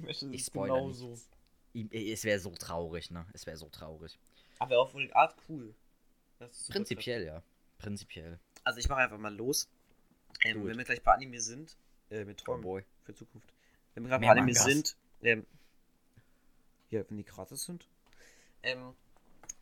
Ich 0.08 0.24
Ich 0.24 0.42
es 0.42 0.48
spoiler 0.48 0.74
genauso. 0.74 1.10
nichts. 1.10 1.30
Ihm- 1.74 1.90
Es 1.92 2.24
wäre 2.24 2.40
so 2.40 2.50
traurig, 2.50 3.12
ne? 3.12 3.28
Es 3.34 3.46
wäre 3.46 3.58
so 3.58 3.70
traurig. 3.70 4.18
Aber 4.58 4.80
auf 4.80 4.96
eine 4.96 5.16
Art 5.16 5.36
cool. 5.48 5.76
Prinzipiell, 6.70 7.24
ja. 7.26 7.44
Prinzipiell. 7.78 8.40
Also 8.64 8.80
ich 8.80 8.90
mache 8.90 9.02
einfach 9.02 9.20
mal 9.20 9.36
los. 9.36 9.70
Ähm, 10.46 10.66
wenn 10.66 10.78
wir 10.80 10.84
gleich 10.84 11.04
bei 11.04 11.14
Anime 11.14 11.40
sind, 11.40 11.78
äh, 12.10 12.26
mit 12.26 12.42
Oh 12.42 12.46
Träumen 12.46 12.64
boy. 12.64 12.84
für 13.04 13.14
Zukunft. 13.14 13.54
Wenn 13.94 14.04
wir 14.04 14.10
gerade 14.10 14.26
bei 14.26 14.32
Anime 14.32 14.48
Mangas. 14.48 14.64
sind, 14.64 14.96
ähm, 15.22 15.46
ja, 16.90 17.08
wenn 17.08 17.18
die 17.18 17.24
gratis 17.24 17.66
sind. 17.66 17.88
Ähm, 18.64 18.96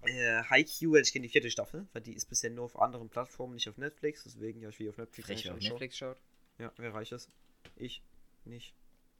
äh, 0.04 0.44
Haikyuu, 0.44 0.96
ich 0.96 1.12
kenne 1.12 1.24
die 1.24 1.30
vierte 1.32 1.50
Staffel, 1.52 1.88
weil 1.94 2.02
die 2.02 2.14
ist 2.14 2.26
bisher 2.26 2.50
nur 2.50 2.66
auf 2.66 2.80
anderen 2.80 3.10
Plattformen, 3.10 3.56
nicht 3.56 3.68
auf 3.70 3.78
Netflix, 3.78 4.24
deswegen 4.24 4.62
ja, 4.62 4.70
ich 4.70 4.80
will 4.80 4.90
auf 4.90 4.98
Netflix 4.98 5.28
Frech, 5.28 5.46
wer 5.46 5.54
auf. 5.54 5.60
Netflix 5.62 5.98
schaut. 5.98 6.18
Ja, 6.60 6.72
wer 6.78 6.94
reich 6.94 7.12
ist? 7.12 7.30
Ich. 7.76 8.02
Nicht. 8.46 8.74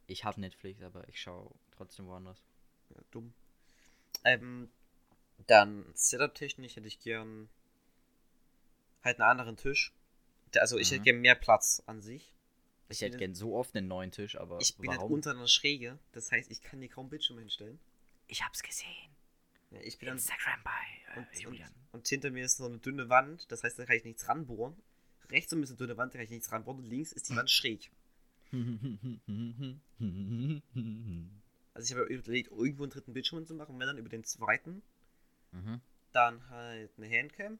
Ich 0.06 0.24
habe 0.24 0.40
Netflix, 0.40 0.80
aber 0.82 1.06
ich 1.08 1.20
schaue 1.20 1.50
trotzdem 1.76 2.06
woanders. 2.06 2.42
Ja, 2.94 3.00
dumm. 3.10 3.34
Ähm, 4.24 4.70
dann 5.46 5.84
Setup-technisch 5.94 6.76
hätte 6.76 6.88
ich 6.88 6.98
gern 7.00 7.48
halt 9.04 9.20
einen 9.20 9.30
anderen 9.30 9.56
Tisch. 9.56 9.92
Also 10.56 10.78
ich 10.78 10.88
Mhm. 10.90 10.94
hätte 10.94 11.04
gern 11.04 11.20
mehr 11.20 11.34
Platz 11.34 11.82
an 11.86 12.00
sich. 12.00 12.32
Ich 12.88 13.00
bin 13.00 13.06
hätte 13.08 13.18
gern 13.18 13.34
so 13.34 13.54
oft 13.54 13.76
einen 13.76 13.86
neuen 13.86 14.10
Tisch, 14.10 14.36
aber 14.36 14.58
Ich 14.60 14.76
bin 14.78 14.90
halt 14.90 15.00
warum? 15.00 15.12
unter 15.12 15.32
einer 15.32 15.46
Schräge, 15.46 15.98
das 16.12 16.32
heißt, 16.32 16.50
ich 16.50 16.62
kann 16.62 16.80
hier 16.80 16.88
kaum 16.88 17.10
Bildschirme 17.10 17.42
hinstellen. 17.42 17.78
ich 18.28 18.42
hab's 18.42 18.62
gesehen. 18.62 18.88
Ja, 19.70 19.80
ich 19.82 19.98
bin 19.98 20.06
dann 20.06 20.16
Instagram 20.16 20.60
bei 20.64 20.70
äh, 21.14 21.18
und, 21.18 21.26
und, 21.28 21.40
Julian. 21.40 21.70
und 21.92 22.08
hinter 22.08 22.30
mir 22.30 22.44
ist 22.44 22.56
so 22.56 22.66
eine 22.66 22.78
dünne 22.78 23.08
Wand, 23.08 23.50
das 23.52 23.62
heißt, 23.64 23.78
da 23.78 23.84
kann 23.84 23.96
ich 23.96 24.04
nichts 24.04 24.28
ranbohren. 24.28 24.76
Rechts 25.30 25.50
so 25.50 25.56
ein 25.56 25.60
bisschen 25.60 25.76
dünne 25.76 25.96
Wand, 25.98 26.14
da 26.14 26.18
kann 26.18 26.24
ich 26.24 26.30
nichts 26.30 26.50
ranbohren 26.50 26.78
und 26.80 26.86
links 26.86 27.12
ist 27.12 27.28
die 27.28 27.36
Wand 27.36 27.50
schräg. 27.50 27.90
Also 31.74 31.92
ich 31.94 31.98
habe 32.00 32.12
überlegt, 32.12 32.50
irgendwo 32.50 32.82
einen 32.82 32.90
dritten 32.90 33.12
Bildschirm 33.12 33.46
zu 33.46 33.54
machen, 33.54 33.78
wenn 33.78 33.86
dann 33.86 33.98
über 33.98 34.08
den 34.08 34.24
zweiten. 34.24 34.82
mhm. 35.52 35.80
Dann 36.12 36.48
halt 36.48 36.90
eine 36.96 37.08
Handcam, 37.08 37.58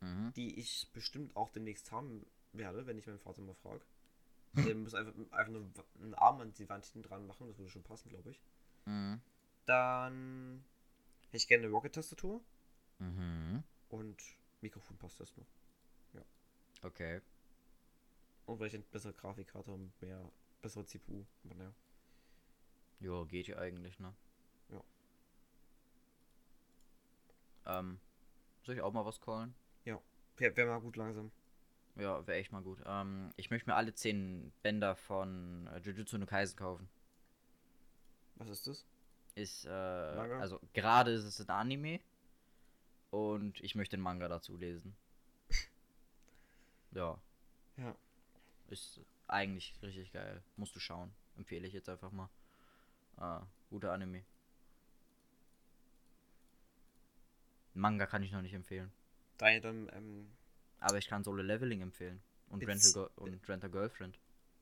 Mhm. 0.00 0.32
die 0.34 0.58
ich 0.58 0.88
bestimmt 0.92 1.36
auch 1.36 1.50
demnächst 1.50 1.92
haben 1.92 2.26
werde, 2.52 2.86
wenn 2.86 2.98
ich 2.98 3.06
meinen 3.06 3.18
Vater 3.20 3.40
mal 3.42 3.54
frage. 3.54 3.80
Der 4.54 4.74
muss 4.74 4.94
einfach, 4.94 5.12
einfach 5.32 5.52
nur 5.52 5.68
einen 6.02 6.14
Arm 6.14 6.40
an 6.40 6.52
die 6.54 6.68
Wand 6.68 6.84
hinten 6.86 7.02
dran 7.06 7.26
machen, 7.26 7.46
das 7.46 7.58
würde 7.58 7.70
schon 7.70 7.82
passen, 7.82 8.08
glaube 8.08 8.30
ich. 8.30 8.40
Mhm. 8.86 9.20
Dann 9.66 10.64
hätte 11.36 11.42
ich 11.44 11.48
gerne 11.48 11.64
eine 11.64 11.72
Rocket-Tastatur 11.72 12.40
Mhm. 12.98 13.62
und 13.90 14.22
Mikrofon 14.62 14.96
passt 14.96 15.20
erstmal. 15.20 15.46
Okay. 16.82 17.20
Und 18.46 18.60
weil 18.60 18.68
ich 18.68 18.74
eine 18.74 18.84
bessere 18.84 19.12
Grafikkarte 19.12 19.70
und 19.72 19.90
mehr 20.00 20.30
bessere 20.62 20.84
CPU. 20.84 21.24
Aber 21.44 21.54
naja. 21.54 21.72
Jo, 23.00 23.24
geht 23.26 23.48
ja 23.48 23.56
eigentlich, 23.58 23.98
ne? 23.98 24.14
Ja. 24.68 24.84
Ähm, 27.66 27.98
soll 28.62 28.76
ich 28.76 28.80
auch 28.82 28.92
mal 28.92 29.04
was 29.04 29.20
callen? 29.20 29.54
Wäre 30.38 30.54
wär 30.56 30.66
mal 30.66 30.80
gut 30.80 30.96
langsam. 30.96 31.32
Ja, 31.96 32.26
wäre 32.26 32.36
echt 32.38 32.52
mal 32.52 32.62
gut. 32.62 32.78
Ähm, 32.84 33.32
ich 33.36 33.50
möchte 33.50 33.70
mir 33.70 33.74
alle 33.76 33.94
10 33.94 34.52
Bänder 34.62 34.94
von 34.96 35.66
äh, 35.68 35.78
Jujutsu 35.78 36.18
no 36.18 36.26
Kaisen 36.26 36.56
kaufen. 36.58 36.88
Was 38.36 38.50
ist 38.50 38.66
das? 38.66 38.86
Ist, 39.36 39.66
äh, 39.66 39.68
also 39.70 40.58
gerade 40.72 41.12
ist 41.12 41.24
es 41.24 41.40
ein 41.40 41.50
Anime 41.50 42.00
und 43.10 43.60
ich 43.60 43.74
möchte 43.74 43.96
den 43.96 44.02
Manga 44.02 44.26
dazu 44.28 44.56
lesen. 44.56 44.96
ja, 46.92 47.16
Ja. 47.76 47.94
ist 48.68 49.00
eigentlich 49.28 49.74
richtig 49.82 50.10
geil. 50.12 50.42
Musst 50.56 50.74
du 50.74 50.80
schauen. 50.80 51.12
Empfehle 51.36 51.66
ich 51.68 51.74
jetzt 51.74 51.88
einfach 51.88 52.10
mal. 52.12 52.28
Ah, 53.18 53.42
guter 53.70 53.92
Anime. 53.92 54.24
Manga 57.74 58.06
kann 58.06 58.22
ich 58.22 58.32
noch 58.32 58.42
nicht 58.42 58.54
empfehlen. 58.54 58.90
Daher 59.38 59.60
dann, 59.60 59.90
ähm, 59.92 60.30
Aber 60.80 60.96
ich 60.98 61.08
kann 61.08 61.24
Solo 61.24 61.42
Leveling 61.42 61.82
empfehlen. 61.82 62.22
Und 62.48 62.66
Rental, 62.66 63.10
und 63.16 63.46
Rental 63.48 63.70
Girlfriend. 63.70 64.18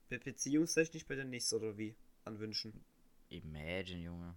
be 0.08 0.18
beziehungstechnisch 0.18 1.06
bei 1.06 1.14
dir 1.14 1.24
nichts 1.24 1.52
oder 1.52 1.76
wie? 1.78 1.94
An 2.24 2.38
Wünschen. 2.40 2.72
Imagine, 3.28 4.02
Junge. 4.02 4.34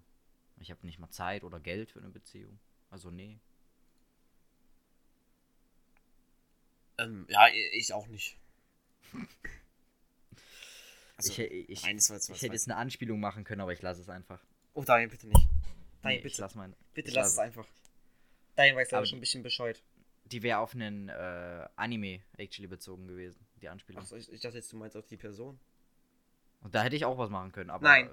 Ich 0.59 0.71
habe 0.71 0.85
nicht 0.85 0.99
mal 0.99 1.09
Zeit 1.09 1.43
oder 1.43 1.59
Geld 1.59 1.91
für 1.91 1.99
eine 1.99 2.09
Beziehung. 2.09 2.59
Also 2.89 3.11
nee. 3.11 3.39
Ähm, 6.97 7.25
ja, 7.29 7.47
ich 7.73 7.93
auch 7.93 8.07
nicht. 8.07 8.37
Also, 11.17 11.31
ich, 11.31 11.69
ich, 11.69 11.83
war 11.83 11.89
jetzt 11.89 12.29
ich 12.29 12.41
hätte 12.43 12.53
jetzt 12.53 12.67
eine 12.67 12.75
Anspielung 12.77 13.19
machen 13.19 13.43
können, 13.43 13.61
aber 13.61 13.73
ich 13.73 13.81
lasse 13.81 14.01
es 14.01 14.07
einfach. 14.07 14.39
Oh, 14.75 14.83
Daniel, 14.83 15.09
bitte 15.09 15.25
nicht. 15.25 15.47
Daniel, 16.03 16.19
Nee, 16.19 16.23
bitte. 16.23 16.41
lass 16.41 16.53
meine. 16.53 16.75
bitte 16.93 17.09
lass 17.09 17.15
lass 17.15 17.31
es 17.33 17.39
einfach. 17.39 17.65
Daniel 18.55 18.75
weiß 18.75 18.91
leider 18.91 18.97
Aber 18.97 19.05
schon 19.07 19.17
ein 19.17 19.21
bisschen 19.21 19.41
Bescheid. 19.41 19.81
Die 20.25 20.43
wäre 20.43 20.59
auf 20.59 20.75
einen 20.75 21.09
äh, 21.09 21.67
Anime 21.75 22.21
actually 22.37 22.67
bezogen 22.67 23.07
gewesen, 23.07 23.43
die 23.61 23.67
Anspielung. 23.67 24.03
Achso, 24.03 24.15
ich, 24.15 24.31
ich 24.31 24.41
dachte 24.41 24.57
jetzt, 24.57 24.71
du 24.71 24.77
meinst 24.77 24.95
auf 24.95 25.07
die 25.07 25.17
Person. 25.17 25.59
Und 26.61 26.75
da 26.75 26.83
hätte 26.83 26.95
ich 26.95 27.05
auch 27.05 27.17
was 27.17 27.31
machen 27.31 27.51
können, 27.51 27.71
aber. 27.71 27.83
Nein. 27.83 28.07
äh, 28.07 28.11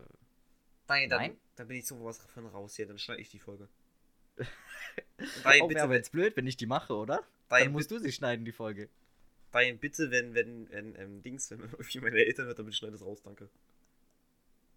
Daniel, 0.87 1.09
dann, 1.09 1.21
Nein? 1.21 1.37
dann 1.57 1.69
bin 1.69 1.79
ich 1.79 1.87
sowas 1.87 2.19
von 2.35 2.47
raus 2.47 2.77
hier, 2.77 2.87
dann 2.87 2.99
schneide 2.99 3.21
ich 3.23 3.31
die 3.31 3.39
Folge. 3.39 3.69
Und 4.37 4.47
Oh, 5.45 5.49
wäre 5.49 5.69
bitte, 5.69 5.83
aber 5.83 5.95
jetzt 5.95 6.13
blöd, 6.13 6.37
wenn 6.37 6.47
ich 6.47 6.57
die 6.57 6.67
mache, 6.67 6.95
oder? 6.95 7.23
Daniel, 7.49 7.67
Dann 7.67 7.73
musst 7.73 7.91
du 7.91 7.99
sie 7.99 8.13
schneiden, 8.13 8.45
die 8.45 8.53
Folge. 8.53 8.89
Daniel, 9.53 9.77
bitte, 9.77 10.11
wenn, 10.11 10.35
wenn, 10.35 10.69
wenn, 10.71 10.95
ähm, 10.97 11.23
Dings, 11.23 11.51
wenn 11.51 11.61
irgendwie 11.73 12.01
meine 12.01 12.19
Eltern 12.19 12.47
hört, 12.47 12.59
dann 12.59 12.67
bitte 12.67 12.77
schneid 12.77 12.93
das 12.95 13.03
raus, 13.03 13.23
danke. 13.23 13.49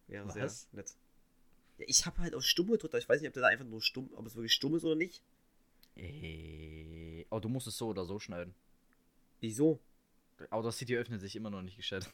Ja, 0.07 0.27
sehr 0.29 0.49
nett. 0.71 0.93
Ja, 1.77 1.85
ich 1.87 2.05
habe 2.05 2.19
halt 2.19 2.33
auf 2.35 2.43
stumm 2.43 2.67
gedrückt, 2.67 2.93
aber 2.93 2.99
ich 2.99 3.09
weiß 3.09 3.19
nicht, 3.21 3.27
ob 3.27 3.33
der 3.33 3.43
da 3.43 3.49
einfach 3.49 3.65
nur 3.65 3.81
stumm, 3.81 4.09
ob 4.15 4.25
es 4.25 4.35
wirklich 4.35 4.53
stumm 4.53 4.75
ist 4.75 4.83
oder 4.85 4.95
nicht. 4.95 5.21
Äh, 5.95 7.25
Oh, 7.29 7.39
du 7.39 7.49
musst 7.49 7.67
es 7.67 7.77
so 7.77 7.87
oder 7.87 8.05
so 8.05 8.19
schneiden. 8.19 8.53
Wieso? 9.41 9.79
Audacity 10.49 10.95
öffnet 10.95 11.19
sich 11.19 11.35
immer 11.35 11.49
noch 11.49 11.61
nicht 11.61 11.75
gestellt. 11.75 12.09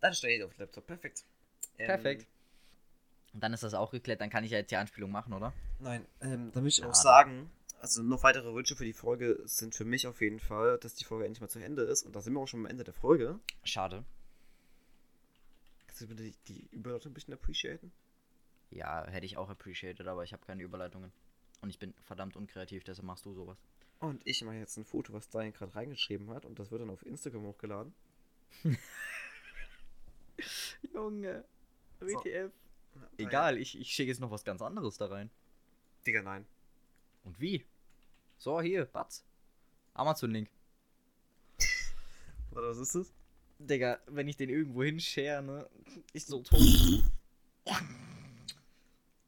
Dann 0.00 0.14
stelle 0.14 0.34
ich 0.36 0.42
auf 0.44 0.54
den 0.54 0.60
Laptop. 0.60 0.86
Perfekt. 0.86 1.24
Ähm, 1.80 1.86
Perfekt. 1.86 2.26
Und 3.32 3.42
dann 3.42 3.52
ist 3.52 3.62
das 3.62 3.74
auch 3.74 3.90
geklärt, 3.90 4.20
dann 4.20 4.30
kann 4.30 4.44
ich 4.44 4.50
ja 4.50 4.58
jetzt 4.58 4.70
die 4.70 4.76
Anspielung 4.76 5.10
machen, 5.10 5.32
oder? 5.32 5.52
Nein, 5.78 6.04
ähm, 6.20 6.50
da 6.52 6.60
möchte 6.60 6.82
ich 6.82 6.86
auch 6.86 6.94
sagen, 6.94 7.50
also 7.80 8.02
noch 8.02 8.22
weitere 8.22 8.52
Wünsche 8.52 8.76
für 8.76 8.84
die 8.84 8.92
Folge 8.92 9.40
sind 9.44 9.74
für 9.74 9.84
mich 9.84 10.06
auf 10.06 10.20
jeden 10.20 10.40
Fall, 10.40 10.78
dass 10.78 10.94
die 10.94 11.04
Folge 11.04 11.24
endlich 11.24 11.40
mal 11.40 11.48
zu 11.48 11.60
Ende 11.60 11.82
ist. 11.82 12.02
Und 12.02 12.14
da 12.14 12.20
sind 12.20 12.34
wir 12.34 12.40
auch 12.40 12.48
schon 12.48 12.60
am 12.60 12.66
Ende 12.66 12.84
der 12.84 12.92
Folge. 12.92 13.38
Schade. 13.64 14.04
Kannst 15.86 16.02
du 16.02 16.08
bitte 16.08 16.24
die, 16.24 16.34
die 16.48 16.68
Überleitung 16.74 17.12
ein 17.12 17.14
bisschen 17.14 17.34
appreciaten? 17.34 17.92
Ja, 18.70 19.06
hätte 19.06 19.26
ich 19.26 19.36
auch 19.36 19.48
appreciated, 19.48 20.06
aber 20.06 20.24
ich 20.24 20.32
habe 20.32 20.44
keine 20.44 20.62
Überleitungen. 20.62 21.12
Und 21.62 21.70
ich 21.70 21.78
bin 21.78 21.94
verdammt 22.04 22.36
unkreativ, 22.36 22.84
deshalb 22.84 23.06
machst 23.06 23.24
du 23.24 23.32
sowas. 23.32 23.58
Und 24.00 24.22
ich 24.26 24.42
mache 24.42 24.56
jetzt 24.56 24.76
ein 24.76 24.84
Foto, 24.84 25.12
was 25.12 25.28
Diane 25.28 25.52
gerade 25.52 25.74
reingeschrieben 25.74 26.30
hat. 26.30 26.44
Und 26.44 26.58
das 26.58 26.70
wird 26.70 26.82
dann 26.82 26.90
auf 26.90 27.04
Instagram 27.04 27.44
hochgeladen. 27.44 27.94
Junge. 30.94 31.44
So. 32.00 32.06
WTF. 32.06 32.52
Egal, 33.18 33.58
ich, 33.58 33.78
ich 33.78 33.92
schicke 33.92 34.08
jetzt 34.08 34.20
noch 34.20 34.30
was 34.30 34.44
ganz 34.44 34.62
anderes 34.62 34.96
da 34.96 35.06
rein. 35.06 35.30
Digga, 36.06 36.22
nein. 36.22 36.46
Und 37.24 37.40
wie? 37.40 37.64
So, 38.38 38.60
hier, 38.60 38.86
Batz. 38.86 39.24
Amazon-Link. 39.94 40.50
Warte, 42.50 42.68
was 42.70 42.78
ist 42.78 42.94
das? 42.94 43.12
Digga, 43.58 44.00
wenn 44.06 44.26
ich 44.26 44.36
den 44.36 44.48
irgendwo 44.48 44.82
hinshare, 44.82 45.42
ne? 45.42 45.68
Ist 46.14 46.28
so 46.28 46.42
tot. 46.42 46.58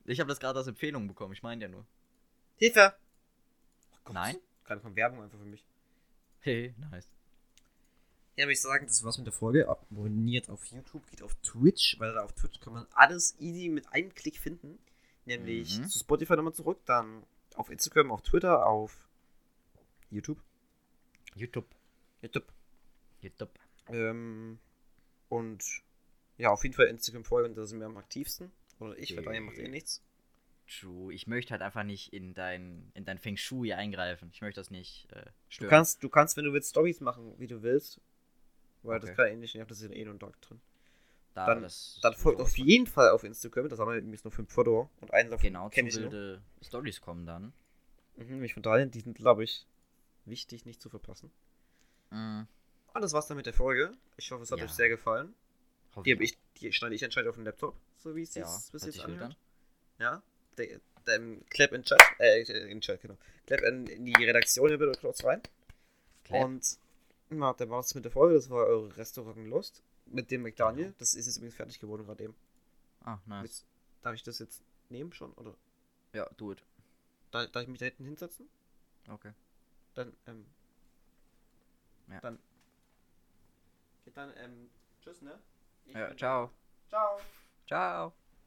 Ich 0.04 0.20
habe 0.20 0.28
das 0.28 0.40
gerade 0.40 0.58
als 0.58 0.68
Empfehlung 0.68 1.06
bekommen, 1.06 1.32
ich 1.32 1.42
meine 1.42 1.62
ja 1.62 1.68
nur. 1.68 1.87
Hilfe! 2.56 2.94
Oh 3.92 3.98
Gott, 4.04 4.14
Nein? 4.14 4.37
Gerade 4.64 4.80
kommt 4.80 4.96
Werbung 4.96 5.22
einfach 5.22 5.38
für 5.38 5.44
mich. 5.44 5.64
Hey, 6.40 6.74
nice. 6.90 7.08
Ja, 8.37 8.45
würde 8.45 8.53
ich 8.53 8.61
sagen, 8.62 8.87
das 8.87 9.05
war's 9.05 9.18
mit 9.18 9.27
der 9.27 9.33
Folge. 9.33 9.68
Abonniert 9.68 10.49
auf 10.49 10.64
YouTube, 10.66 11.07
geht 11.11 11.23
auf 11.23 11.35
Twitch, 11.42 11.99
weil 11.99 12.14
da 12.14 12.23
auf 12.25 12.33
Twitch 12.33 12.61
kann 12.61 12.73
man 12.73 12.87
alles 12.92 13.38
easy 13.38 13.68
mit 13.68 13.87
einem 13.92 14.14
Klick 14.14 14.38
finden. 14.38 14.79
Nämlich 15.27 15.79
Mhm. 15.79 15.88
zu 15.88 15.99
Spotify 15.99 16.35
nochmal 16.37 16.55
zurück, 16.55 16.81
dann 16.87 17.25
auf 17.55 17.71
Instagram, 17.71 18.11
auf 18.11 18.23
Twitter, 18.23 18.66
auf 18.66 19.09
YouTube. 20.11 20.38
YouTube. 21.35 21.66
YouTube. 22.23 22.47
YouTube. 23.21 23.51
Ähm, 23.88 24.59
und 25.29 25.62
ja, 26.38 26.51
auf 26.51 26.62
jeden 26.64 26.75
Fall 26.75 26.87
Instagram 26.87 27.25
folgen, 27.25 27.55
da 27.55 27.66
sind 27.66 27.79
wir 27.81 27.87
am 27.87 27.97
aktivsten. 27.99 28.51
Oder 28.81 28.97
ich, 28.99 29.14
weil 29.16 29.25
Daniel 29.25 29.42
macht 29.42 29.59
eh 29.59 29.68
nichts. 29.68 30.03
True. 30.66 31.12
Ich 31.12 31.27
möchte 31.27 31.51
halt 31.53 31.62
einfach 31.62 31.83
nicht 31.85 32.12
in 32.12 32.35
dein, 32.35 32.90
in 32.95 33.05
dein 33.05 33.18
Feng 33.18 33.37
Shui 33.37 33.73
eingreifen. 33.75 34.31
Ich 34.33 34.40
möchte 34.40 34.61
das 34.61 34.71
nicht 34.71 35.07
äh, 35.12 35.23
Du 35.25 35.31
stören. 35.49 35.71
kannst, 35.71 36.03
du 36.03 36.09
kannst, 36.09 36.37
wenn 36.37 36.45
du 36.45 36.53
willst, 36.53 36.71
Stories 36.71 37.01
machen, 37.01 37.35
wie 37.38 37.47
du 37.47 37.62
willst. 37.62 38.01
Weil 38.83 39.01
das 39.01 39.11
Okay. 39.11 39.16
kann 39.16 39.33
ich 39.33 39.38
nicht, 39.38 39.55
ich 39.55 39.61
hab 39.61 39.68
das 39.68 39.81
in 39.83 39.92
eh 39.92 40.07
und 40.09 40.21
Dog 40.23 40.40
drin. 40.42 40.61
Da, 41.35 41.47
dann- 41.47 41.62
das 41.62 41.99
Dann 42.03 42.14
folgt 42.14 42.40
auf 42.40 42.57
jeden 42.59 42.87
Fall 42.87 43.11
auf 43.11 43.25
Instagram, 43.25 43.68
das 43.68 43.79
haben 43.79 43.90
wir 43.90 43.97
übrigens 43.99 44.23
nur 44.25 44.33
5 44.33 44.53
Follower. 44.53 44.90
Und 45.01 45.12
einen 45.14 45.31
davon 45.31 45.42
Genau, 45.47 45.68
kenne 45.71 45.88
ich 45.88 45.97
wilde 45.97 46.42
Stories 46.62 47.01
kommen 47.01 47.25
dann. 47.27 47.53
Mhm, 48.16 48.27
nämlich 48.27 48.55
von 48.55 48.62
daher, 48.62 48.85
die 48.87 49.01
sind, 49.01 49.16
glaube 49.16 49.45
ich, 49.45 49.66
wichtig 50.27 50.66
nicht 50.66 50.83
zu 50.83 50.90
verpassen. 50.90 51.31
Mhm. 52.11 52.47
Und 52.95 53.01
das 53.03 53.12
war's 53.14 53.27
dann 53.27 53.38
mit 53.38 53.47
der 53.47 53.55
Folge. 53.55 53.92
Ich 54.18 54.31
hoffe, 54.31 54.42
es 54.42 54.51
hat 54.53 54.59
Ja. 54.59 54.66
euch 54.66 54.73
sehr 54.73 54.88
gefallen. 54.90 55.35
Hoffe 55.97 56.05
Die, 56.05 56.23
ich, 56.23 56.37
die 56.61 56.73
schneide 56.73 56.95
ich 56.95 57.05
anscheinend 57.05 57.31
auf 57.31 57.37
den 57.37 57.45
Laptop, 57.47 57.75
so 57.99 58.14
wie 58.14 58.23
es 58.23 58.35
Ja, 58.35 58.45
bis 58.73 58.85
jetzt 58.85 59.01
anhört. 59.01 59.23
an. 59.33 59.37
Ja. 59.99 60.23
Der, 60.59 60.81
der, 61.07 61.21
Clap 61.49 61.73
in 61.73 61.83
Chat, 61.83 62.01
äh, 62.18 62.42
in 62.71 62.81
Chat, 62.83 63.01
genau. 63.01 63.16
Clap 63.47 63.62
in, 63.62 63.87
in 63.87 64.05
die 64.05 64.12
Redaktion 64.25 64.68
hier 64.68 64.79
bitte 64.79 64.99
kurz 65.01 65.25
rein. 65.25 65.40
Clap. 66.25 66.45
Und 66.45 66.77
na, 67.38 67.53
dann 67.53 67.71
war 67.71 67.81
es 67.81 67.95
mit 67.95 68.05
der 68.05 68.12
Folge. 68.12 68.35
Das 68.35 68.51
war 68.51 68.66
eure 68.66 68.97
Restaurant 68.97 69.47
Lost 69.49 69.83
mit 70.07 70.31
dem 70.31 70.42
McDaniel. 70.42 70.87
Genau. 70.87 70.97
Das 70.99 71.14
ist 71.14 71.27
jetzt 71.27 71.37
übrigens 71.37 71.55
fertig 71.57 71.81
geworden 71.81 72.05
gerade 72.07 72.25
eben. 72.25 72.35
Ah, 73.05 73.18
nice. 73.27 73.64
Darf 74.03 74.14
ich 74.14 74.23
das 74.23 74.38
jetzt 74.38 74.62
nehmen 74.88 75.12
schon? 75.12 75.33
Oder 75.35 75.55
Ja, 76.12 76.29
do 76.37 76.53
it. 76.53 76.62
darf, 77.31 77.51
darf 77.51 77.62
ich 77.62 77.68
mich 77.68 77.79
da 77.79 77.87
hinten 77.87 78.05
hinsetzen? 78.05 78.49
Okay. 79.09 79.33
Dann, 79.95 80.12
ähm. 80.27 80.47
Ja. 82.09 82.21
Dann. 82.21 82.38
Okay, 84.01 84.12
dann, 84.14 84.33
ähm. 84.37 84.71
Tschüss, 85.03 85.21
ne? 85.23 85.38
Ich 85.87 85.95
Ja, 85.95 86.16
ciao. 86.16 86.51
Ciao. 86.88 87.21
Ciao. 87.66 88.21